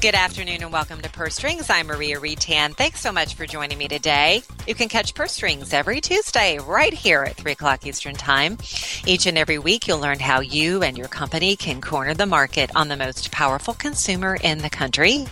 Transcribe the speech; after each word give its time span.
Good 0.00 0.14
afternoon 0.14 0.62
and 0.62 0.72
welcome 0.72 1.02
to 1.02 1.10
Purse 1.10 1.34
Strings. 1.34 1.68
I'm 1.68 1.88
Maria 1.88 2.18
Retan. 2.18 2.74
Thanks 2.74 3.00
so 3.00 3.12
much 3.12 3.34
for 3.34 3.44
joining 3.44 3.76
me 3.76 3.86
today. 3.86 4.42
You 4.66 4.74
can 4.74 4.88
catch 4.88 5.14
Purse 5.14 5.32
Strings 5.32 5.74
every 5.74 6.00
Tuesday 6.00 6.56
right 6.58 6.94
here 6.94 7.22
at 7.24 7.36
3 7.36 7.52
o'clock 7.52 7.86
Eastern 7.86 8.14
Time. 8.14 8.56
Each 9.04 9.26
and 9.26 9.36
every 9.36 9.58
week, 9.58 9.86
you'll 9.86 10.00
learn 10.00 10.18
how 10.18 10.40
you 10.40 10.82
and 10.82 10.96
your 10.96 11.08
company 11.08 11.54
can 11.54 11.82
corner 11.82 12.14
the 12.14 12.24
market 12.24 12.70
on 12.74 12.88
the 12.88 12.96
most 12.96 13.30
powerful 13.30 13.74
consumer 13.74 14.38
in 14.42 14.60
the 14.60 14.70
country 14.70 15.26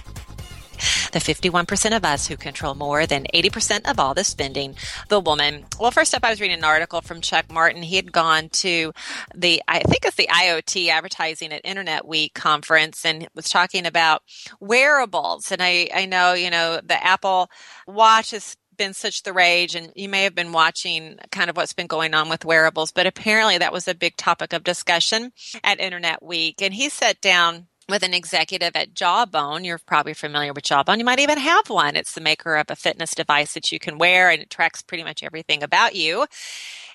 the 1.13 1.19
51% 1.19 1.97
of 1.97 2.05
us 2.05 2.27
who 2.27 2.37
control 2.37 2.75
more 2.75 3.07
than 3.07 3.27
80% 3.35 3.91
of 3.91 3.99
all 3.99 4.15
the 4.15 4.25
spending, 4.25 4.77
the 5.09 5.21
woman. 5.21 5.65
Well, 5.79 5.91
first 5.91 6.15
up, 6.15 6.25
I 6.25 6.31
was 6.31 6.41
reading 6.41 6.59
an 6.59 6.65
article 6.65 7.01
from 7.01 7.21
Chuck 7.21 7.51
Martin. 7.51 7.83
He 7.83 7.97
had 7.97 8.13
gone 8.13 8.49
to 8.51 8.93
the, 9.35 9.63
I 9.69 9.81
think 9.81 10.05
it's 10.05 10.17
the 10.17 10.29
IoT 10.29 10.89
Advertising 10.89 11.53
at 11.53 11.63
Internet 11.65 12.07
Week 12.07 12.35
conference 12.35 13.05
and 13.05 13.29
was 13.35 13.49
talking 13.49 13.87
about 13.87 14.23
wearables. 14.61 15.51
And 15.53 15.63
I, 15.63 15.89
I 15.95 16.07
know, 16.07 16.35
you 16.35 16.51
know, 16.51 16.81
the 16.85 17.03
Apple 17.05 17.51
Watch 17.87 18.31
has 18.33 18.57
been 18.79 18.95
such 18.95 19.25
the 19.25 19.33
rage 19.33 19.75
and 19.75 19.93
you 19.95 20.09
may 20.09 20.23
have 20.23 20.35
been 20.35 20.53
watching 20.53 21.19
kind 21.31 21.51
of 21.51 21.57
what's 21.57 21.73
been 21.73 21.89
going 21.89 22.15
on 22.15 22.29
with 22.29 22.45
wearables 22.45 22.93
but 22.93 23.07
apparently 23.07 23.59
that 23.59 23.73
was 23.73 23.89
a 23.89 23.95
big 23.95 24.17
topic 24.17 24.53
of 24.53 24.63
discussion 24.63 25.33
at 25.65 25.81
internet 25.81 26.23
week 26.23 26.63
and 26.63 26.73
he 26.73 26.89
sat 26.89 27.21
down 27.21 27.67
with 27.89 28.03
an 28.03 28.15
executive 28.15 28.77
at 28.77 28.95
Jawbone. 28.95 29.65
You're 29.65 29.79
probably 29.79 30.15
familiar 30.15 30.53
with 30.53 30.65
Jawbone. 30.65 30.99
You 30.99 31.05
might 31.05 31.21
even 31.21 31.39
have 31.39 31.71
one. 31.71 31.97
It's 31.97 32.13
the 32.13 32.21
maker 32.21 32.57
of 32.57 32.67
a 32.69 32.77
fitness 32.77 33.15
device 33.15 33.55
that 33.55 33.73
you 33.73 33.79
can 33.79 33.99
wear 33.99 34.31
and 34.31 34.43
it 34.43 34.51
tracks 34.51 34.83
pretty 34.83 35.05
much 35.05 35.23
everything 35.23 35.63
about 35.63 35.95
you. 35.95 36.27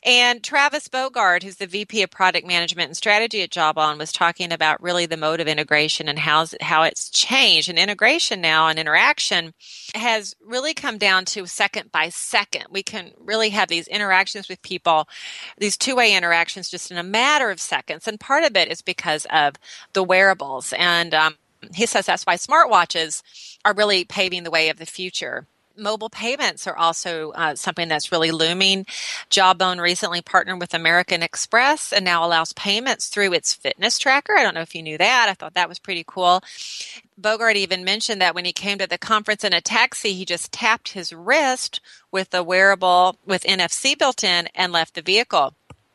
And 0.05 0.43
Travis 0.43 0.89
Bogard, 0.89 1.43
who's 1.43 1.55
the 1.55 1.67
VP 1.67 2.03
of 2.03 2.11
Product 2.11 2.45
Management 2.45 2.87
and 2.89 2.97
Strategy 2.97 3.41
at 3.41 3.51
Jawbone, 3.51 3.97
was 3.97 4.11
talking 4.11 4.51
about 4.51 4.83
really 4.83 5.05
the 5.05 5.15
mode 5.15 5.39
of 5.39 5.47
integration 5.47 6.09
and 6.09 6.19
how, 6.19 6.45
how 6.59 6.83
it's 6.83 7.09
changed. 7.09 7.69
And 7.69 7.79
integration 7.79 8.41
now 8.41 8.67
and 8.67 8.77
interaction 8.77 9.53
has 9.95 10.35
really 10.45 10.73
come 10.73 10.97
down 10.97 11.23
to 11.25 11.45
second 11.45 11.89
by 11.93 12.09
second. 12.09 12.65
We 12.69 12.83
can 12.83 13.11
really 13.17 13.51
have 13.51 13.69
these 13.69 13.87
interactions 13.87 14.49
with 14.49 14.61
people, 14.61 15.07
these 15.57 15.77
two 15.77 15.95
way 15.95 16.13
interactions 16.13 16.69
just 16.69 16.91
in 16.91 16.97
a 16.97 17.03
matter 17.03 17.49
of 17.49 17.61
seconds. 17.61 18.05
And 18.05 18.19
part 18.19 18.43
of 18.43 18.57
it 18.57 18.69
is 18.69 18.81
because 18.81 19.25
of 19.31 19.55
the 19.93 20.03
wearables. 20.03 20.73
And 20.77 21.13
um, 21.13 21.35
he 21.73 21.85
says 21.85 22.07
that's 22.07 22.25
why 22.25 22.35
smartwatches 22.35 23.23
are 23.63 23.73
really 23.73 24.03
paving 24.03 24.43
the 24.43 24.51
way 24.51 24.67
of 24.67 24.77
the 24.77 24.85
future 24.85 25.47
mobile 25.77 26.09
payments 26.09 26.67
are 26.67 26.75
also 26.75 27.31
uh, 27.31 27.55
something 27.55 27.88
that's 27.88 28.11
really 28.11 28.31
looming. 28.31 28.85
Jawbone 29.29 29.80
recently 29.80 30.21
partnered 30.21 30.59
with 30.59 30.73
American 30.73 31.23
Express 31.23 31.91
and 31.93 32.05
now 32.05 32.25
allows 32.25 32.53
payments 32.53 33.07
through 33.07 33.33
its 33.33 33.53
fitness 33.53 33.97
tracker. 33.97 34.33
I 34.33 34.43
don't 34.43 34.55
know 34.55 34.61
if 34.61 34.75
you 34.75 34.83
knew 34.83 34.97
that. 34.97 35.27
I 35.30 35.33
thought 35.33 35.55
that 35.55 35.69
was 35.69 35.80
pretty 35.80 36.03
cool. 36.07 36.41
Bogard 37.19 37.55
even 37.55 37.83
mentioned 37.83 38.21
that 38.21 38.35
when 38.35 38.45
he 38.45 38.53
came 38.53 38.77
to 38.80 38.88
the 38.88 38.97
conference 38.97 39.43
in 39.43 39.53
a 39.53 39.61
taxi, 39.61 40.13
he 40.13 40.25
just 40.25 40.52
tapped 40.52 40.89
his 40.89 41.13
wrist 41.13 41.80
with 42.11 42.33
a 42.33 42.43
wearable 42.43 43.17
with 43.25 43.43
NFC 43.43 43.97
built 43.97 44.23
in 44.23 44.47
and 44.55 44.71
left 44.71 44.95
the 44.95 45.02
vehicle. 45.02 45.53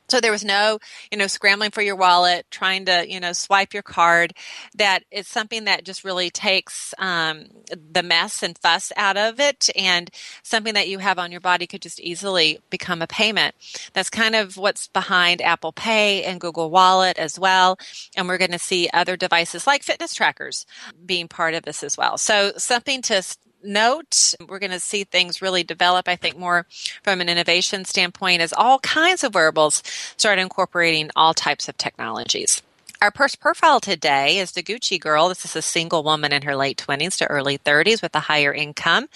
So 0.09 0.21
there 0.21 0.33
was 0.33 0.45
no, 0.45 0.79
you 1.11 1.19
know, 1.19 1.27
scrambling 1.27 1.71
for 1.71 1.83
your 1.83 1.97
wallet, 1.97 2.47
trying 2.51 2.87
to, 2.87 3.05
you 3.09 3.21
know, 3.21 3.33
swipe 3.33 3.75
your 3.75 3.83
card. 3.83 4.35
That 4.75 5.05
it's 5.11 5.29
something 5.29 5.65
that 5.65 5.85
just 5.85 6.05
really 6.05 6.31
takes 6.31 6.95
um, 6.99 7.47
the 7.93 8.03
mess 8.03 8.43
and 8.43 8.57
fuss 8.59 8.93
out 8.97 9.17
of 9.17 9.41
it, 9.41 9.69
and 9.77 10.11
something 10.43 10.75
that 10.75 10.89
you 10.89 10.99
have 10.99 11.19
on 11.19 11.31
your 11.33 11.41
body 11.41 11.67
could 11.67 11.83
just 11.83 12.01
easily 12.01 12.61
become 12.71 13.03
a 13.03 13.07
payment. 13.07 13.55
That's 13.93 14.11
kind 14.11 14.35
of 14.35 14.57
what's 14.57 14.89
behind 14.89 15.43
Apple 15.43 15.73
Pay 15.73 16.25
and 16.25 16.41
Google 16.41 16.71
Wallet 16.71 17.19
as 17.19 17.39
well. 17.39 17.79
And 18.17 18.29
we're 18.29 18.39
going 18.39 18.53
to 18.53 18.59
see 18.59 18.89
other 18.93 19.17
devices 19.17 19.67
like 19.67 19.83
fitness 19.83 20.15
trackers 20.15 20.67
being 21.05 21.29
part 21.29 21.55
of 21.55 21.65
this 21.65 21.83
as 21.83 21.97
well. 21.97 22.19
So 22.19 22.53
something 22.57 23.03
to 23.03 23.23
note. 23.63 24.35
We're 24.47 24.59
going 24.59 24.71
to 24.73 24.81
see 24.81 25.05
things 25.05 25.43
really 25.43 25.65
develop, 25.65 26.09
I 26.09 26.17
think, 26.17 26.37
more 26.39 26.67
from 27.03 27.21
an 27.21 27.29
innovation 27.29 27.85
standpoint 27.85 28.43
as 28.43 28.53
all 28.53 28.79
kinds 28.81 29.25
of 29.25 29.35
wearables 29.35 29.83
start 30.17 30.39
incorporating 30.39 31.11
all 31.17 31.35
types 31.35 31.69
of 31.69 31.77
technologies. 31.77 32.63
Our 33.01 33.13
first 33.13 33.39
profile 33.39 33.79
today 33.79 34.39
is 34.39 34.51
the 34.51 34.63
Gucci 34.63 34.99
girl. 34.99 35.29
This 35.29 35.45
is 35.45 35.55
a 35.55 35.63
single 35.63 36.03
woman 36.03 36.33
in 36.33 36.43
her 36.43 36.57
late 36.57 36.85
20s 36.85 37.17
to 37.19 37.29
early 37.29 37.57
30s 37.57 38.03
with 38.03 38.13
a 38.17 38.21
higher 38.21 38.53
income, 38.53 39.07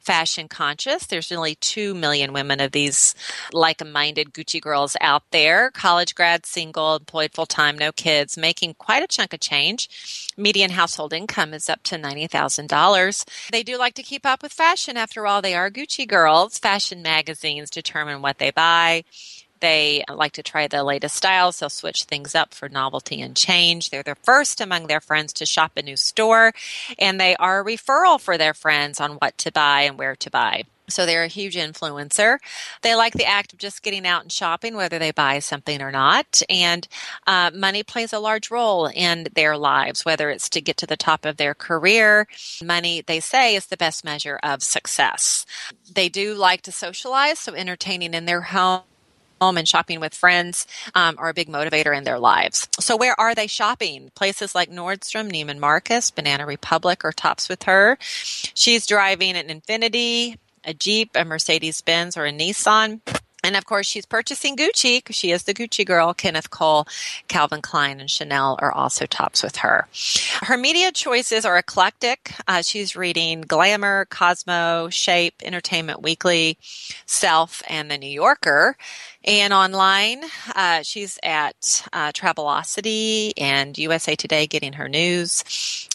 fashion 0.00 0.48
conscious. 0.48 1.06
There's 1.06 1.30
nearly 1.30 1.54
2 1.54 1.94
million 1.94 2.32
women 2.32 2.58
of 2.58 2.72
these 2.72 3.14
like 3.52 3.86
minded 3.86 4.32
Gucci 4.32 4.60
girls 4.60 4.96
out 5.00 5.22
there. 5.30 5.70
College 5.70 6.16
grad, 6.16 6.46
single, 6.46 6.96
employed 6.96 7.30
full 7.32 7.46
time, 7.46 7.78
no 7.78 7.92
kids, 7.92 8.36
making 8.36 8.74
quite 8.74 9.04
a 9.04 9.06
chunk 9.06 9.32
of 9.32 9.38
change. 9.38 10.32
Median 10.36 10.70
household 10.70 11.12
income 11.12 11.54
is 11.54 11.68
up 11.68 11.84
to 11.84 11.94
$90,000. 11.94 13.50
They 13.52 13.62
do 13.62 13.78
like 13.78 13.94
to 13.94 14.02
keep 14.02 14.26
up 14.26 14.42
with 14.42 14.52
fashion. 14.52 14.96
After 14.96 15.28
all, 15.28 15.42
they 15.42 15.54
are 15.54 15.70
Gucci 15.70 16.08
girls. 16.08 16.58
Fashion 16.58 17.02
magazines 17.02 17.70
determine 17.70 18.20
what 18.20 18.38
they 18.38 18.50
buy 18.50 19.04
they 19.60 20.04
like 20.08 20.32
to 20.32 20.42
try 20.42 20.66
the 20.66 20.84
latest 20.84 21.16
styles. 21.16 21.58
They'll 21.58 21.70
switch 21.70 22.04
things 22.04 22.34
up 22.34 22.54
for 22.54 22.68
novelty 22.68 23.20
and 23.20 23.36
change. 23.36 23.90
They're 23.90 24.02
the 24.02 24.16
first 24.16 24.60
among 24.60 24.86
their 24.86 25.00
friends 25.00 25.32
to 25.34 25.46
shop 25.46 25.72
a 25.76 25.82
new 25.82 25.96
store, 25.96 26.52
and 26.98 27.20
they 27.20 27.36
are 27.36 27.60
a 27.60 27.64
referral 27.64 28.20
for 28.20 28.38
their 28.38 28.54
friends 28.54 29.00
on 29.00 29.12
what 29.12 29.36
to 29.38 29.52
buy 29.52 29.82
and 29.82 29.98
where 29.98 30.16
to 30.16 30.30
buy. 30.30 30.64
So 30.88 31.04
they're 31.04 31.24
a 31.24 31.28
huge 31.28 31.54
influencer. 31.54 32.38
They 32.82 32.94
like 32.94 33.12
the 33.12 33.26
act 33.26 33.52
of 33.52 33.58
just 33.58 33.82
getting 33.82 34.06
out 34.06 34.22
and 34.22 34.32
shopping, 34.32 34.74
whether 34.74 34.98
they 34.98 35.10
buy 35.10 35.38
something 35.38 35.82
or 35.82 35.92
not. 35.92 36.40
And 36.48 36.88
uh, 37.26 37.50
money 37.54 37.82
plays 37.82 38.12
a 38.12 38.18
large 38.18 38.50
role 38.50 38.86
in 38.86 39.26
their 39.34 39.56
lives, 39.56 40.04
whether 40.04 40.30
it's 40.30 40.48
to 40.50 40.60
get 40.60 40.76
to 40.78 40.86
the 40.86 40.96
top 40.96 41.24
of 41.24 41.36
their 41.36 41.54
career. 41.54 42.26
Money, 42.64 43.02
they 43.02 43.20
say, 43.20 43.54
is 43.54 43.66
the 43.66 43.76
best 43.76 44.04
measure 44.04 44.38
of 44.42 44.62
success. 44.62 45.44
They 45.92 46.08
do 46.08 46.34
like 46.34 46.62
to 46.62 46.72
socialize, 46.72 47.38
so 47.38 47.54
entertaining 47.54 48.14
in 48.14 48.24
their 48.24 48.40
home 48.40 48.82
home 49.40 49.56
and 49.56 49.68
shopping 49.68 50.00
with 50.00 50.14
friends 50.14 50.66
um, 50.94 51.16
are 51.18 51.28
a 51.28 51.34
big 51.34 51.48
motivator 51.48 51.96
in 51.96 52.04
their 52.04 52.18
lives. 52.18 52.68
So, 52.80 52.96
where 52.96 53.18
are 53.18 53.34
they 53.34 53.46
shopping? 53.46 54.10
Places 54.14 54.54
like 54.54 54.70
Nordstrom, 54.70 55.30
Neiman 55.30 55.58
Marcus, 55.58 56.10
Banana 56.10 56.46
Republic 56.46 57.04
are 57.04 57.12
tops 57.12 57.48
with 57.48 57.64
her. 57.64 57.98
She's 58.00 58.86
driving 58.86 59.36
an 59.36 59.48
Infiniti, 59.48 60.36
a 60.64 60.74
Jeep, 60.74 61.10
a 61.14 61.24
Mercedes 61.24 61.80
Benz, 61.80 62.16
or 62.16 62.26
a 62.26 62.32
Nissan. 62.32 63.00
And 63.44 63.56
of 63.56 63.64
course, 63.66 63.86
she's 63.86 64.04
purchasing 64.04 64.56
Gucci 64.56 64.98
because 64.98 65.14
she 65.14 65.30
is 65.30 65.44
the 65.44 65.54
Gucci 65.54 65.86
girl. 65.86 66.12
Kenneth 66.12 66.50
Cole, 66.50 66.88
Calvin 67.28 67.62
Klein, 67.62 68.00
and 68.00 68.10
Chanel 68.10 68.58
are 68.60 68.72
also 68.72 69.06
tops 69.06 69.44
with 69.44 69.56
her. 69.56 69.86
Her 70.42 70.56
media 70.56 70.90
choices 70.90 71.44
are 71.44 71.56
eclectic. 71.56 72.32
Uh, 72.48 72.62
she's 72.62 72.96
reading 72.96 73.42
Glamour, 73.42 74.06
Cosmo, 74.06 74.88
Shape, 74.88 75.34
Entertainment 75.44 76.02
Weekly, 76.02 76.58
Self, 77.06 77.62
and 77.68 77.88
The 77.88 77.98
New 77.98 78.10
Yorker. 78.10 78.76
And 79.24 79.52
online, 79.52 80.22
uh, 80.56 80.82
she's 80.82 81.18
at 81.22 81.84
uh, 81.92 82.12
Travelocity 82.12 83.32
and 83.36 83.76
USA 83.78 84.16
Today 84.16 84.46
getting 84.46 84.72
her 84.74 84.88
news. 84.88 85.44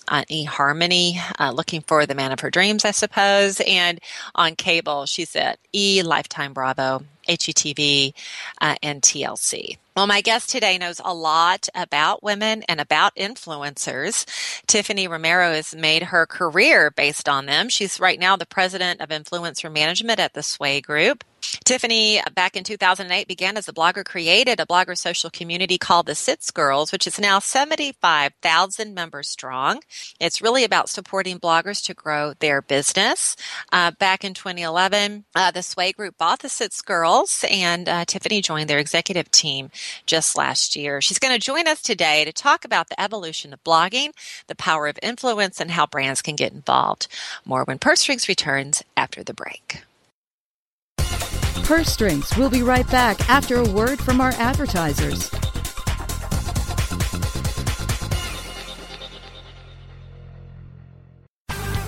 On 0.10 0.24
eHarmony, 0.26 1.18
uh, 1.40 1.52
looking 1.52 1.82
for 1.82 2.06
the 2.06 2.14
man 2.14 2.34
of 2.34 2.42
her 2.42 2.52
dreams, 2.52 2.84
I 2.84 2.92
suppose. 2.92 3.62
And 3.66 4.02
on 4.36 4.56
cable, 4.56 5.06
she's 5.06 5.34
at 5.36 5.60
E, 5.74 6.02
Lifetime 6.04 6.52
Bravo, 6.52 7.04
HGTV, 7.28 8.14
uh, 8.62 8.76
and 8.82 9.02
TLC. 9.02 9.78
Well, 9.96 10.08
my 10.08 10.22
guest 10.22 10.50
today 10.50 10.80
knows 10.80 11.00
a 11.04 11.14
lot 11.14 11.70
about 11.76 12.24
women 12.24 12.64
and 12.64 12.82
about 12.82 13.16
influencers. 13.16 14.26
Tiffany 14.66 15.08
Romero 15.08 15.54
has 15.54 15.76
made 15.76 16.04
her 16.04 16.26
career 16.26 16.90
based 16.90 17.30
on 17.30 17.46
them. 17.46 17.70
She's 17.70 18.00
right 18.00 18.20
now 18.20 18.36
the 18.36 18.48
president 18.48 19.02
of 19.02 19.10
influencer 19.10 19.72
management 19.72 20.20
at 20.20 20.34
the 20.34 20.42
Sway 20.42 20.82
Group. 20.82 21.24
Tiffany, 21.64 22.22
back 22.36 22.56
in 22.56 22.64
2008, 22.64 23.28
began 23.28 23.58
as 23.58 23.68
a 23.68 23.74
blogger, 23.74 24.04
created 24.04 24.60
a 24.60 24.66
blogger 24.66 24.98
social 24.98 25.30
community 25.30 25.78
called 25.78 26.06
the 26.06 26.16
Sits 26.16 26.52
Girls, 26.52 26.92
which 26.92 27.08
is 27.08 27.20
now 27.20 27.40
75,000 27.40 28.94
members 28.94 29.30
strong. 29.30 29.82
It's 30.20 30.42
really 30.42 30.64
about 30.64 30.90
supporting 30.90 31.40
bloggers 31.40 31.84
to 31.86 31.94
grow 31.94 32.34
their 32.40 32.62
business. 32.62 33.36
Uh, 33.72 33.92
back 33.92 34.24
in 34.24 34.34
2011, 34.34 35.26
uh, 35.36 35.52
the 35.52 35.64
Sway 35.64 35.92
Group 35.92 36.18
bought 36.18 36.40
the 36.40 36.50
Sits 36.50 36.82
Girls, 36.82 37.46
and 37.50 37.88
uh, 37.88 38.06
Tiffany 38.06 38.42
joined 38.42 38.70
their 38.70 38.80
executive 38.80 39.32
team 39.32 39.72
just 40.06 40.38
last 40.38 40.76
year. 40.76 41.02
She's 41.02 41.20
going 41.20 41.34
to 41.34 41.40
join 41.40 41.68
us 41.68 41.82
today 41.82 42.26
to 42.26 42.34
talk 42.34 42.66
about 42.66 42.90
the 42.90 43.00
evolution 43.00 43.54
of 43.54 43.64
blogging, 43.64 44.12
the 44.48 44.56
power 44.56 44.88
of 44.88 45.00
influence, 45.02 45.60
and 45.60 45.72
how 45.72 45.86
brands 45.86 46.22
can 46.22 46.36
get 46.36 46.54
involved. 46.54 47.08
More 47.46 47.64
when 47.64 47.80
Purse 47.80 48.02
Strings 48.02 48.28
returns 48.28 48.84
after 48.98 49.24
the 49.24 49.34
break. 49.34 49.84
Purse 51.74 51.92
Strings. 51.92 52.38
We'll 52.38 52.52
be 52.52 52.62
right 52.62 52.88
back 52.92 53.28
after 53.32 53.56
a 53.56 53.68
word 53.68 54.00
from 54.00 54.22
our 54.22 54.30
advertisers. 54.34 55.32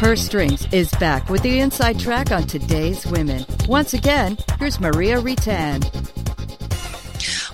Purse 0.00 0.22
Strings 0.22 0.66
is 0.72 0.90
back 0.92 1.28
with 1.28 1.42
the 1.42 1.58
inside 1.58 2.00
track 2.00 2.30
on 2.30 2.44
today's 2.44 3.06
women. 3.06 3.44
Once 3.68 3.92
again, 3.92 4.38
here's 4.58 4.80
Maria 4.80 5.20
Retan. 5.20 5.84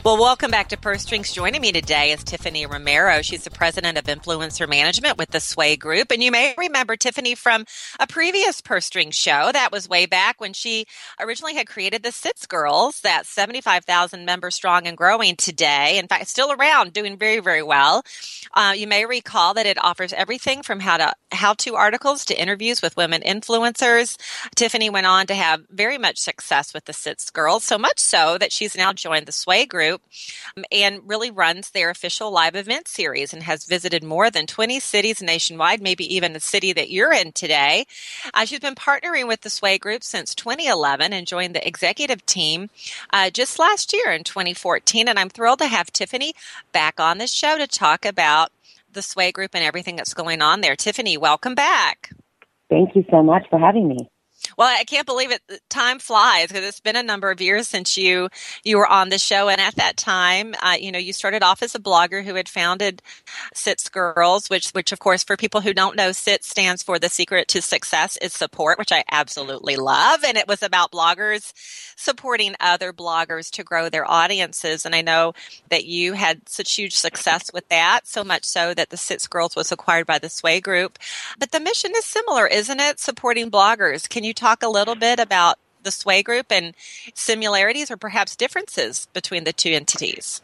Well, 0.07 0.19
welcome 0.19 0.53
back 0.53 0.69
to 0.69 0.77
Purse 0.77 1.03
Strings. 1.03 1.33
Joining 1.33 1.61
me 1.61 1.73
today 1.73 2.13
is 2.13 2.23
Tiffany 2.23 2.65
Romero. 2.65 3.23
She's 3.23 3.43
the 3.43 3.51
president 3.51 3.99
of 3.99 4.05
influencer 4.05 4.69
management 4.69 5.19
with 5.19 5.31
the 5.31 5.41
Sway 5.41 5.75
Group. 5.75 6.13
And 6.13 6.23
you 6.23 6.31
may 6.31 6.55
remember 6.57 6.95
Tiffany 6.95 7.35
from 7.35 7.65
a 7.99 8.07
previous 8.07 8.61
Purse 8.61 8.87
Strings 8.87 9.17
show. 9.17 9.51
That 9.53 9.73
was 9.73 9.89
way 9.89 10.07
back 10.07 10.41
when 10.41 10.53
she 10.53 10.87
originally 11.19 11.57
had 11.57 11.67
created 11.67 12.05
the 12.05 12.13
Sits 12.13 12.47
Girls, 12.47 13.01
that 13.01 13.27
75,000 13.27 14.25
member 14.25 14.53
strong 14.53 14.87
and 14.87 14.97
growing 14.97 15.35
today. 15.35 15.99
In 15.99 16.07
fact, 16.07 16.29
still 16.29 16.53
around, 16.53 16.93
doing 16.93 17.19
very, 17.19 17.41
very 17.41 17.65
well. 17.65 18.05
Uh, 18.55 18.75
you 18.77 18.87
may 18.87 19.07
recall 19.07 19.55
that 19.55 19.67
it 19.67 19.85
offers 19.85 20.13
everything 20.13 20.63
from 20.63 20.79
how 20.79 20.99
to 20.99 21.15
how 21.33 21.53
to 21.55 21.75
articles 21.75 22.25
to 22.27 22.41
interviews 22.41 22.81
with 22.81 22.97
women 22.97 23.23
influencers. 23.23 24.17
Tiffany 24.55 24.89
went 24.89 25.07
on 25.07 25.27
to 25.27 25.35
have 25.35 25.65
very 25.69 25.99
much 25.99 26.19
success 26.19 26.73
with 26.73 26.85
the 26.85 26.93
Sits 26.93 27.29
Girls, 27.31 27.65
so 27.65 27.77
much 27.77 27.99
so 27.99 28.39
that 28.39 28.53
she's 28.53 28.77
now 28.77 28.93
joined 28.93 29.27
the 29.27 29.33
Sway 29.33 29.67
Group 29.67 29.96
um, 30.57 30.65
and 30.71 31.01
really 31.07 31.31
runs 31.31 31.71
their 31.71 31.91
official 31.91 32.31
live 32.31 32.57
event 32.57 32.89
series 32.89 33.33
and 33.33 33.43
has 33.43 33.65
visited 33.65 34.03
more 34.03 34.31
than 34.31 34.47
20 34.47 34.81
cities 34.81 35.23
nationwide, 35.23 35.81
maybe 35.83 36.15
even 36.15 36.33
the 36.33 36.41
city 36.41 36.73
that 36.73 36.91
you're 36.91 37.13
in 37.13 37.33
today. 37.33 37.87
Uh, 38.35 38.45
she's 38.45 38.61
been 38.61 38.75
partnering 38.75 39.29
with 39.29 39.43
the 39.43 39.51
Sway 39.51 39.79
Group 39.79 40.03
since 40.03 40.35
2011 40.35 41.13
and 41.13 41.27
joined 41.27 41.55
the 41.55 41.67
executive 41.67 42.25
team 42.27 42.71
uh, 43.13 43.31
just 43.31 43.59
last 43.59 43.93
year 43.93 44.13
in 44.13 44.25
2014. 44.25 45.09
And 45.09 45.19
I'm 45.19 45.29
thrilled 45.29 45.59
to 45.61 45.67
have 45.67 45.93
Tiffany 45.93 46.35
back 46.73 47.01
on 47.01 47.19
the 47.19 47.27
show 47.27 47.59
to 47.59 47.67
talk 47.67 48.05
about 48.05 48.51
the 48.93 49.03
Sway 49.03 49.33
Group 49.33 49.51
and 49.55 49.65
everything 49.65 49.97
that's 49.97 50.15
going 50.15 50.43
on 50.43 50.61
there. 50.61 50.77
Tiffany, 50.77 51.17
welcome 51.17 51.55
back. 51.55 52.11
Thank 52.69 52.97
you 52.97 53.05
so 53.11 53.23
much 53.23 53.45
for 53.49 53.59
having 53.59 53.89
me. 53.89 54.09
Well, 54.57 54.69
I 54.69 54.85
can't 54.85 55.07
believe 55.07 55.31
it. 55.31 55.43
Time 55.69 55.99
flies 55.99 56.49
because 56.49 56.65
it's 56.65 56.81
been 56.81 56.97
a 56.97 57.03
number 57.03 57.31
of 57.31 57.41
years 57.41 57.69
since 57.69 57.97
you 57.97 58.29
you 58.65 58.79
were 58.79 58.87
on 58.87 59.09
the 59.09 59.19
show, 59.19 59.49
and 59.49 59.61
at 59.61 59.77
that 59.77 59.97
time, 59.97 60.55
uh, 60.63 60.77
you 60.79 60.93
know, 60.93 60.99
you 60.99 61.13
started 61.13 61.43
off 61.43 61.63
as 61.63 61.75
a 61.75 61.79
blogger 61.81 62.25
who 62.25 62.35
had 62.35 62.49
founded 62.49 63.03
Sits 63.55 63.89
Girls, 63.89 64.49
which 64.49 64.71
which 64.71 64.93
of 64.93 64.99
course, 64.99 65.23
for 65.23 65.37
people 65.37 65.61
who 65.61 65.75
don't 65.75 65.97
know, 65.97 66.13
Sit 66.13 66.45
stands 66.45 66.83
for 66.83 66.99
the 66.99 67.09
secret 67.09 67.49
to 67.49 67.63
success 67.63 68.17
is 68.19 68.33
support, 68.33 68.79
which 68.79 68.93
I 68.93 69.05
absolutely 69.11 69.77
love, 69.77 70.25
and 70.25 70.37
it 70.37 70.49
was 70.49 70.63
about 70.63 70.93
bloggers 70.93 71.53
supporting 71.97 72.55
other 72.61 72.93
bloggers 72.93 73.51
to 73.51 73.65
grow 73.65 73.89
their 73.89 74.09
audiences. 74.09 74.85
And 74.85 74.95
I 74.95 75.01
know 75.01 75.33
that 75.71 75.87
you 75.87 76.13
had 76.13 76.49
such 76.49 76.75
huge 76.75 76.95
success 76.95 77.51
with 77.53 77.69
that, 77.69 78.07
so 78.07 78.23
much 78.23 78.45
so 78.45 78.75
that 78.75 78.91
the 78.91 78.97
Sits 78.97 79.27
Girls 79.27 79.57
was 79.57 79.73
acquired 79.73 80.07
by 80.07 80.19
the 80.19 80.29
Sway 80.29 80.61
Group. 80.61 80.99
But 81.39 81.53
the 81.53 81.61
mission 81.61 81.93
is 81.97 82.05
similar, 82.05 82.47
isn't 82.47 82.81
it? 82.81 83.01
Supporting 83.01 83.51
bloggers. 83.51 84.09
Can 84.09 84.25
you 84.25 84.35
talk 84.37 84.63
a 84.63 84.69
little 84.69 84.95
bit 84.95 85.19
about 85.19 85.59
the 85.83 85.91
Sway 85.91 86.23
Group 86.23 86.47
and 86.51 86.75
similarities 87.15 87.91
or 87.91 87.97
perhaps 87.97 88.37
differences 88.37 89.09
between 89.13 89.45
the 89.45 89.53
two 89.53 89.71
entities? 89.71 90.43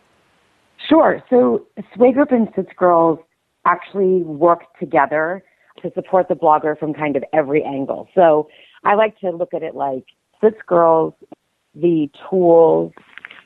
Sure. 0.88 1.22
So 1.30 1.66
Sway 1.94 2.12
Group 2.12 2.32
and 2.32 2.48
Sits 2.56 2.72
Girls 2.76 3.18
actually 3.64 4.22
work 4.22 4.62
together 4.78 5.44
to 5.82 5.92
support 5.94 6.28
the 6.28 6.34
blogger 6.34 6.78
from 6.78 6.94
kind 6.94 7.16
of 7.16 7.24
every 7.32 7.62
angle. 7.62 8.08
So 8.14 8.48
I 8.84 8.94
like 8.94 9.18
to 9.20 9.30
look 9.30 9.54
at 9.54 9.62
it 9.62 9.74
like 9.74 10.04
Sits 10.40 10.58
Girls, 10.66 11.14
the 11.74 12.10
tools 12.28 12.92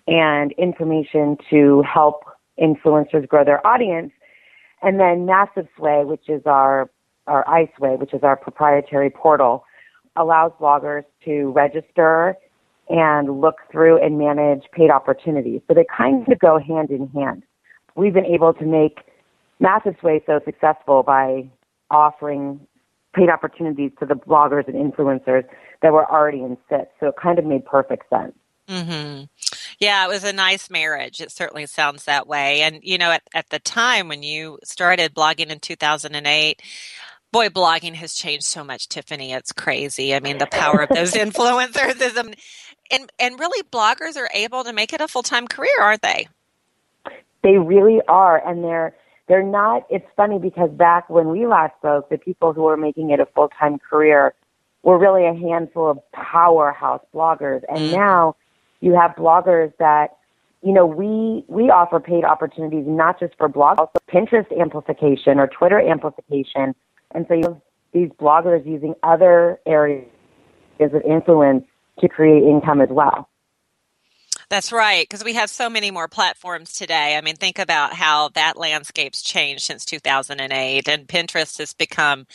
and 0.07 0.53
information 0.53 1.37
to 1.51 1.83
help 1.83 2.25
influencers 2.61 3.29
grow 3.29 3.45
their 3.45 3.65
audience, 3.67 4.13
and 4.83 5.01
then 5.01 5.27
Massive 5.27 5.67
Sway, 5.77 6.05
which 6.05 6.29
is 6.29 6.43
our 6.47 6.91
our 7.27 7.45
iSway, 7.47 7.99
which 7.99 8.15
is 8.15 8.23
our 8.23 8.37
proprietary 8.37 9.11
portal, 9.11 9.65
allows 10.17 10.53
bloggers 10.61 11.05
to 11.25 11.53
register 11.53 12.37
and 12.89 13.41
look 13.41 13.57
through 13.71 14.03
and 14.03 14.19
manage 14.19 14.63
paid 14.73 14.91
opportunities. 14.91 15.61
So 15.69 15.75
they 15.75 15.87
kind 15.97 16.27
of 16.29 16.39
go 16.39 16.59
hand 16.59 16.91
in 16.91 17.09
hand. 17.09 17.43
We've 17.97 18.15
been 18.15 18.27
able 18.27 18.55
to 18.55 18.65
make 18.65 18.99
Massive 19.59 19.97
Sway 20.01 20.23
so 20.27 20.41
successful 20.45 21.03
by 21.03 21.49
offering 21.91 22.61
paid 23.15 23.31
opportunities 23.31 23.91
to 23.99 24.07
the 24.07 24.15
bloggers 24.15 24.69
and 24.69 24.77
influencers 24.77 25.45
that 25.83 25.93
were 25.93 26.09
already 26.11 26.43
in 26.43 26.57
SIT. 26.69 26.91
So 27.01 27.09
it 27.09 27.15
kind 27.21 27.39
of 27.39 27.47
made 27.47 27.65
perfect 27.65 28.09
sense. 28.11 28.35
Mm-hmm. 28.69 29.25
Yeah, 29.79 30.05
it 30.05 30.09
was 30.09 30.25
a 30.25 30.33
nice 30.33 30.71
marriage. 30.71 31.21
It 31.21 31.31
certainly 31.31 31.67
sounds 31.67 32.05
that 32.05 32.27
way. 32.27 32.63
And, 32.63 32.81
you 32.83 32.99
know, 32.99 33.13
at, 33.13 33.23
at 33.35 33.49
the 33.51 33.59
time 33.59 34.09
when 34.09 34.23
you 34.23 34.59
started 34.65 35.15
blogging 35.15 35.51
in 35.51 35.61
2008, 35.61 36.61
boy, 37.37 37.49
blogging 37.51 37.95
has 37.95 38.15
changed 38.15 38.45
so 38.45 38.65
much, 38.65 38.89
Tiffany. 38.89 39.33
It's 39.33 39.53
crazy. 39.53 40.15
I 40.15 40.21
mean, 40.21 40.39
the 40.39 40.47
power 40.47 40.81
of 40.81 40.89
those 40.89 41.13
influencers 41.27 42.01
is, 42.01 42.17
and 42.17 43.13
and 43.19 43.39
really, 43.39 43.63
bloggers 43.65 44.17
are 44.17 44.31
able 44.33 44.65
to 44.65 44.73
make 44.73 44.93
it 44.95 45.03
a 45.03 45.09
full 45.09 45.23
time 45.23 45.47
career, 45.47 45.81
aren't 45.81 46.03
they? 46.03 46.29
They 47.43 47.59
really 47.59 48.01
are, 48.09 48.47
and 48.49 48.65
they're 48.65 48.95
they're 49.29 49.43
not. 49.43 49.87
It's 49.91 50.07
funny 50.17 50.39
because 50.39 50.71
back 50.71 51.11
when 51.11 51.29
we 51.29 51.47
last 51.47 51.77
spoke, 51.77 52.09
the 52.09 52.17
people 52.17 52.55
who 52.55 52.63
were 52.63 52.77
making 52.77 53.11
it 53.11 53.21
a 53.21 53.27
full 53.27 53.51
time 53.51 53.79
career 53.79 54.33
were 54.83 54.99
really 54.99 55.27
a 55.27 55.35
handful 55.35 55.91
of 55.91 55.99
powerhouse 56.13 57.05
bloggers, 57.15 57.63
and 57.69 57.79
mm. 57.79 57.93
now 57.93 58.37
you 58.81 58.95
have 58.95 59.11
bloggers 59.13 59.73
that 59.79 60.17
you 60.63 60.73
know, 60.73 60.87
we 60.87 61.45
we 61.49 61.71
offer 61.71 62.01
paid 62.01 62.25
opportunities 62.25 62.85
not 62.89 63.21
just 63.21 63.35
for 63.37 63.49
blogs, 63.49 63.79
also 63.79 63.99
Pinterest 64.11 64.51
amplification 64.59 65.39
or 65.39 65.47
Twitter 65.47 65.79
amplification 65.79 66.75
And 67.17 67.25
so 67.29 67.35
you 67.35 67.45
have 67.45 67.61
these 67.95 68.11
bloggers 68.21 68.67
using 68.67 68.95
other 69.03 69.59
areas 69.67 70.05
of 70.79 71.03
influence 71.03 71.65
to 72.01 72.09
create 72.09 72.43
income 72.43 72.83
as 72.83 72.91
well. 72.91 73.27
That's 74.49 74.71
right, 74.71 75.03
because 75.03 75.25
we 75.25 75.35
have 75.35 75.51
so 75.51 75.69
many 75.69 75.91
more 75.91 76.07
platforms 76.07 76.73
today. 76.73 77.17
I 77.17 77.21
mean, 77.21 77.35
think 77.35 77.59
about 77.59 77.95
how 77.95 78.29
that 78.31 78.57
landscape's 78.57 79.21
changed 79.21 79.65
since 79.65 79.85
2008, 79.85 80.87
and 80.87 81.09
Pinterest 81.09 81.59
has 81.59 81.73
become 81.73 82.29